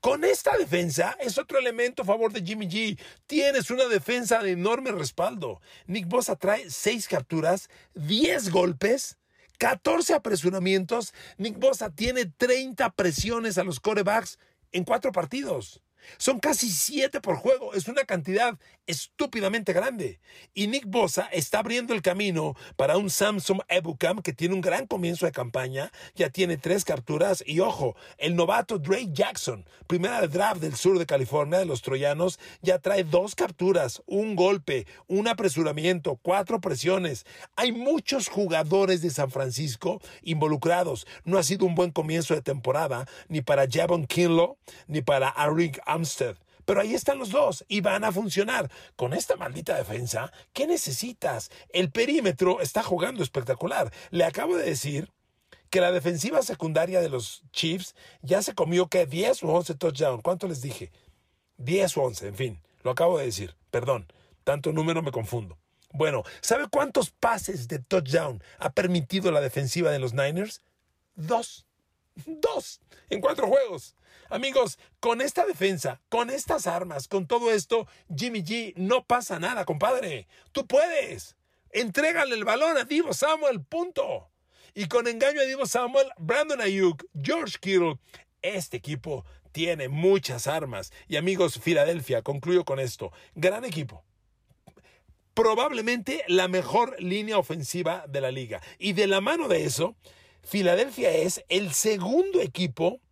Con 0.00 0.22
esta 0.24 0.56
defensa 0.56 1.16
es 1.18 1.38
otro 1.38 1.58
elemento 1.58 2.02
a 2.02 2.04
favor 2.04 2.32
de 2.32 2.42
Jimmy 2.42 2.68
G. 2.68 2.98
Tienes 3.26 3.70
una 3.70 3.86
defensa 3.86 4.40
de 4.40 4.52
enorme 4.52 4.92
respaldo. 4.92 5.60
Nick 5.86 6.06
Bosa 6.06 6.36
trae 6.36 6.70
6 6.70 7.08
capturas, 7.08 7.68
10 7.94 8.50
golpes, 8.50 9.18
14 9.58 10.14
apresuramientos. 10.14 11.12
Nick 11.36 11.58
Bosa 11.58 11.90
tiene 11.90 12.26
30 12.26 12.90
presiones 12.90 13.58
a 13.58 13.64
los 13.64 13.80
corebacks 13.80 14.38
en 14.70 14.84
4 14.84 15.10
partidos. 15.10 15.82
Son 16.16 16.40
casi 16.40 16.70
siete 16.70 17.20
por 17.20 17.36
juego. 17.36 17.74
Es 17.74 17.88
una 17.88 18.04
cantidad 18.04 18.58
estúpidamente 18.86 19.72
grande. 19.72 20.20
Y 20.54 20.66
Nick 20.66 20.86
Bosa 20.86 21.28
está 21.32 21.58
abriendo 21.58 21.94
el 21.94 22.02
camino 22.02 22.54
para 22.76 22.96
un 22.96 23.10
Samsung 23.10 23.60
Ebukam 23.68 24.22
que 24.22 24.32
tiene 24.32 24.54
un 24.54 24.60
gran 24.60 24.86
comienzo 24.86 25.26
de 25.26 25.32
campaña. 25.32 25.92
Ya 26.14 26.30
tiene 26.30 26.56
tres 26.56 26.84
capturas. 26.84 27.42
Y 27.46 27.60
ojo, 27.60 27.96
el 28.16 28.36
novato 28.36 28.78
Drake 28.78 29.10
Jackson, 29.12 29.66
primera 29.86 30.20
de 30.20 30.28
draft 30.28 30.60
del 30.60 30.76
sur 30.76 30.98
de 30.98 31.06
California 31.06 31.58
de 31.58 31.66
los 31.66 31.82
Troyanos, 31.82 32.38
ya 32.62 32.78
trae 32.78 33.04
dos 33.04 33.34
capturas, 33.34 34.02
un 34.06 34.36
golpe, 34.36 34.86
un 35.06 35.28
apresuramiento, 35.28 36.18
cuatro 36.22 36.60
presiones. 36.60 37.26
Hay 37.56 37.72
muchos 37.72 38.28
jugadores 38.28 39.02
de 39.02 39.10
San 39.10 39.30
Francisco 39.30 40.00
involucrados. 40.22 41.06
No 41.24 41.38
ha 41.38 41.42
sido 41.42 41.66
un 41.66 41.74
buen 41.74 41.90
comienzo 41.90 42.34
de 42.34 42.42
temporada 42.42 43.06
ni 43.28 43.40
para 43.42 43.66
Javon 43.70 44.06
Kinlo 44.06 44.58
ni 44.86 45.02
para 45.02 45.28
Arik 45.28 45.80
pero 46.64 46.82
ahí 46.82 46.94
están 46.94 47.18
los 47.18 47.30
dos 47.30 47.64
y 47.66 47.80
van 47.80 48.04
a 48.04 48.12
funcionar. 48.12 48.70
Con 48.94 49.14
esta 49.14 49.36
maldita 49.36 49.74
defensa, 49.74 50.30
¿qué 50.52 50.66
necesitas? 50.66 51.50
El 51.70 51.90
perímetro 51.90 52.60
está 52.60 52.82
jugando 52.82 53.22
espectacular. 53.22 53.90
Le 54.10 54.24
acabo 54.24 54.56
de 54.56 54.64
decir 54.64 55.10
que 55.70 55.80
la 55.80 55.92
defensiva 55.92 56.42
secundaria 56.42 57.00
de 57.00 57.08
los 57.08 57.42
Chiefs 57.52 57.94
ya 58.20 58.42
se 58.42 58.54
comió 58.54 58.88
que 58.88 59.06
10 59.06 59.44
o 59.44 59.48
11 59.48 59.74
touchdowns. 59.76 60.22
¿Cuánto 60.22 60.46
les 60.46 60.60
dije? 60.60 60.92
10 61.56 61.96
o 61.96 62.02
11, 62.02 62.28
en 62.28 62.34
fin, 62.34 62.62
lo 62.82 62.90
acabo 62.90 63.18
de 63.18 63.24
decir. 63.24 63.56
Perdón, 63.70 64.06
tanto 64.44 64.72
número 64.72 65.02
me 65.02 65.10
confundo. 65.10 65.58
Bueno, 65.92 66.22
¿sabe 66.42 66.66
cuántos 66.70 67.10
pases 67.10 67.66
de 67.68 67.78
touchdown 67.78 68.42
ha 68.58 68.72
permitido 68.72 69.30
la 69.32 69.40
defensiva 69.40 69.90
de 69.90 69.98
los 69.98 70.12
Niners? 70.12 70.60
Dos. 71.14 71.67
Dos 72.26 72.80
en 73.10 73.20
cuatro 73.20 73.46
juegos. 73.46 73.94
Amigos, 74.30 74.78
con 75.00 75.20
esta 75.20 75.46
defensa, 75.46 76.00
con 76.08 76.28
estas 76.28 76.66
armas, 76.66 77.08
con 77.08 77.26
todo 77.26 77.50
esto, 77.50 77.86
Jimmy 78.14 78.42
G, 78.42 78.74
no 78.76 79.04
pasa 79.04 79.38
nada, 79.38 79.64
compadre. 79.64 80.28
Tú 80.52 80.66
puedes. 80.66 81.36
Entrégale 81.70 82.34
el 82.34 82.44
balón 82.44 82.76
a 82.76 82.84
Divo 82.84 83.14
Samuel, 83.14 83.62
punto. 83.62 84.30
Y 84.74 84.86
con 84.86 85.06
engaño 85.08 85.40
a 85.40 85.44
Divo 85.44 85.66
Samuel, 85.66 86.08
Brandon 86.18 86.60
Ayuk, 86.60 87.04
George 87.20 87.56
Kittle, 87.60 87.98
este 88.42 88.76
equipo 88.76 89.24
tiene 89.52 89.88
muchas 89.88 90.46
armas. 90.46 90.92
Y 91.08 91.16
amigos, 91.16 91.58
Filadelfia, 91.60 92.22
concluyo 92.22 92.64
con 92.64 92.78
esto. 92.78 93.12
Gran 93.34 93.64
equipo. 93.64 94.04
Probablemente 95.34 96.24
la 96.28 96.48
mejor 96.48 97.00
línea 97.00 97.38
ofensiva 97.38 98.04
de 98.08 98.20
la 98.20 98.30
liga. 98.30 98.60
Y 98.78 98.92
de 98.92 99.06
la 99.06 99.20
mano 99.20 99.48
de 99.48 99.64
eso, 99.64 99.96
Filadelfia 100.48 101.10
es 101.10 101.44
el 101.50 101.74
segundo 101.74 102.40
equipo 102.40 103.02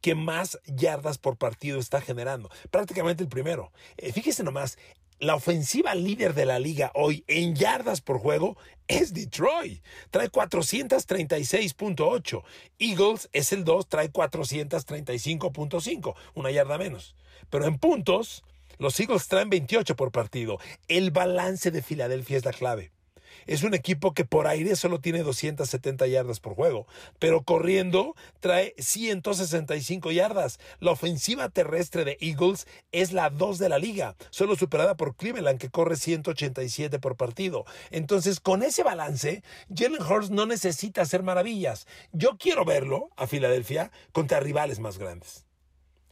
que 0.00 0.14
más 0.14 0.60
yardas 0.64 1.18
por 1.18 1.36
partido 1.36 1.80
está 1.80 2.00
generando. 2.00 2.48
Prácticamente 2.70 3.24
el 3.24 3.28
primero. 3.28 3.72
Eh, 3.96 4.12
fíjese 4.12 4.44
nomás, 4.44 4.78
la 5.18 5.34
ofensiva 5.34 5.96
líder 5.96 6.34
de 6.34 6.46
la 6.46 6.60
liga 6.60 6.92
hoy 6.94 7.24
en 7.26 7.56
yardas 7.56 8.00
por 8.00 8.20
juego 8.20 8.56
es 8.86 9.12
Detroit. 9.12 9.82
Trae 10.12 10.30
436.8. 10.30 12.44
Eagles 12.78 13.28
es 13.32 13.52
el 13.52 13.64
2, 13.64 13.88
trae 13.88 14.12
435.5, 14.12 16.14
una 16.34 16.52
yarda 16.52 16.78
menos. 16.78 17.16
Pero 17.50 17.66
en 17.66 17.76
puntos, 17.78 18.44
los 18.78 19.00
Eagles 19.00 19.26
traen 19.26 19.50
28 19.50 19.96
por 19.96 20.12
partido. 20.12 20.60
El 20.86 21.10
balance 21.10 21.72
de 21.72 21.82
Filadelfia 21.82 22.36
es 22.36 22.44
la 22.44 22.52
clave. 22.52 22.92
Es 23.46 23.62
un 23.62 23.74
equipo 23.74 24.14
que 24.14 24.24
por 24.24 24.46
aire 24.46 24.76
solo 24.76 25.00
tiene 25.00 25.22
270 25.22 26.06
yardas 26.06 26.40
por 26.40 26.54
juego, 26.54 26.86
pero 27.18 27.42
corriendo 27.42 28.14
trae 28.40 28.74
165 28.78 30.10
yardas. 30.12 30.58
La 30.78 30.92
ofensiva 30.92 31.48
terrestre 31.48 32.04
de 32.04 32.16
Eagles 32.20 32.66
es 32.92 33.12
la 33.12 33.30
2 33.30 33.58
de 33.58 33.68
la 33.68 33.78
liga, 33.78 34.16
solo 34.30 34.56
superada 34.56 34.96
por 34.96 35.16
Cleveland 35.16 35.58
que 35.58 35.70
corre 35.70 35.96
187 35.96 36.98
por 36.98 37.16
partido. 37.16 37.64
Entonces, 37.90 38.40
con 38.40 38.62
ese 38.62 38.82
balance, 38.82 39.42
Jalen 39.74 40.02
Hurts 40.02 40.30
no 40.30 40.46
necesita 40.46 41.02
hacer 41.02 41.22
maravillas. 41.22 41.86
Yo 42.12 42.36
quiero 42.38 42.64
verlo 42.64 43.10
a 43.16 43.26
Filadelfia 43.26 43.90
contra 44.12 44.40
rivales 44.40 44.80
más 44.80 44.98
grandes. 44.98 45.46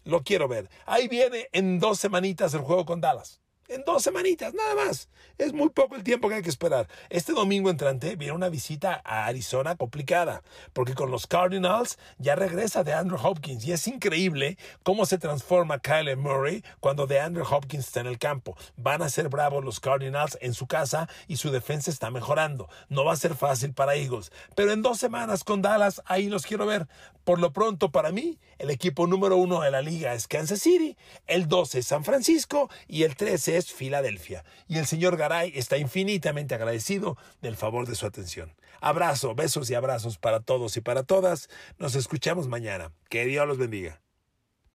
Lo 0.05 0.23
quiero 0.23 0.49
ver. 0.49 0.71
Ahí 0.87 1.09
viene 1.09 1.49
en 1.53 1.79
dos 1.81 1.99
semanitas 1.99 2.55
el 2.55 2.61
juego 2.61 2.87
con 2.87 3.01
Dallas 3.01 3.41
en 3.69 3.85
dos 3.85 4.03
semanitas, 4.03 4.55
nada 4.55 4.75
más. 4.75 5.09
Es 5.37 5.53
muy 5.53 5.69
poco 5.69 5.95
el 5.95 6.03
tiempo 6.03 6.29
que 6.29 6.37
hay 6.37 6.43
que 6.43 6.49
esperar. 6.49 6.89
Este 7.11 7.33
domingo 7.33 7.71
entrante 7.71 8.17
viene 8.17 8.35
una 8.35 8.49
visita 8.49 9.01
a 9.05 9.27
Arizona 9.27 9.77
complicada, 9.77 10.43
porque 10.73 10.95
con 10.95 11.11
los 11.11 11.27
Cardinals 11.27 11.99
ya 12.19 12.35
regresa 12.35 12.83
de 12.83 12.95
Andrew 12.95 13.21
Hopkins 13.23 13.65
y 13.65 13.73
es 13.73 13.87
increíble 13.87 14.59
cómo 14.83 15.07
se 15.07 15.19
transforma 15.19 15.79
Kyle 15.79 16.17
Murray 16.17 16.65
cuando 16.81 17.07
de 17.07 17.21
Andrew 17.21 17.47
Hopkins 17.49 17.87
está 17.87 18.01
en 18.01 18.07
el 18.07 18.19
campo. 18.19 18.57
Van 18.77 19.03
a 19.03 19.11
ser 19.11 19.29
bravos 19.29 19.65
los 19.65 19.81
Cardinals 19.81 20.39
en 20.41 20.55
su 20.55 20.67
casa 20.67 21.09
y 21.29 21.37
su 21.37 21.51
defensa 21.51 21.91
está 21.91 22.11
mejorando. 22.11 22.69
No 22.89 23.05
va 23.05 23.13
a 23.13 23.17
ser 23.17 23.37
fácil 23.37 23.75
para 23.75 23.95
Eagles, 23.95 24.33
pero 24.57 24.73
en 24.73 24.83
dos 24.83 24.99
semanas 24.99 25.45
con 25.45 25.63
Dallas 25.63 26.03
ahí 26.07 26.29
los 26.29 26.47
quiero 26.47 26.67
ver. 26.67 26.89
Por 27.25 27.41
lo 27.41 27.53
pronto, 27.53 27.93
para 27.93 28.11
mí, 28.11 28.39
el 28.57 28.71
equipo 28.71 29.07
número 29.07 29.37
uno 29.37 29.61
de 29.61 29.71
la 29.71 29.83
liga 29.83 30.15
es 30.15 30.27
Kansas 30.27 30.61
City, 30.61 30.97
el 31.27 31.47
12 31.47 31.81
es 31.81 31.87
San 31.87 32.03
Francisco 32.03 32.71
y 32.87 33.03
el 33.03 33.17
13 33.17 33.58
es 33.59 33.73
Filadelfia. 33.73 34.45
Y 34.67 34.79
el 34.79 34.87
señor 34.87 35.17
Garay 35.17 35.53
está 35.55 35.77
infinitamente 35.77 36.55
agradecido 36.55 37.17
del 37.43 37.57
favor 37.57 37.87
de 37.87 37.95
su 37.95 38.07
atención. 38.07 38.55
Abrazo, 38.81 39.35
besos 39.35 39.69
y 39.71 39.75
abrazos 39.75 40.19
para 40.19 40.41
todos 40.41 40.77
y 40.77 40.81
para 40.81 41.03
todas. 41.03 41.49
Nos 41.79 41.95
escuchamos 41.95 42.49
mañana. 42.49 42.93
Que 43.11 43.25
Dios 43.25 43.47
los 43.47 43.59
bendiga. 43.59 44.01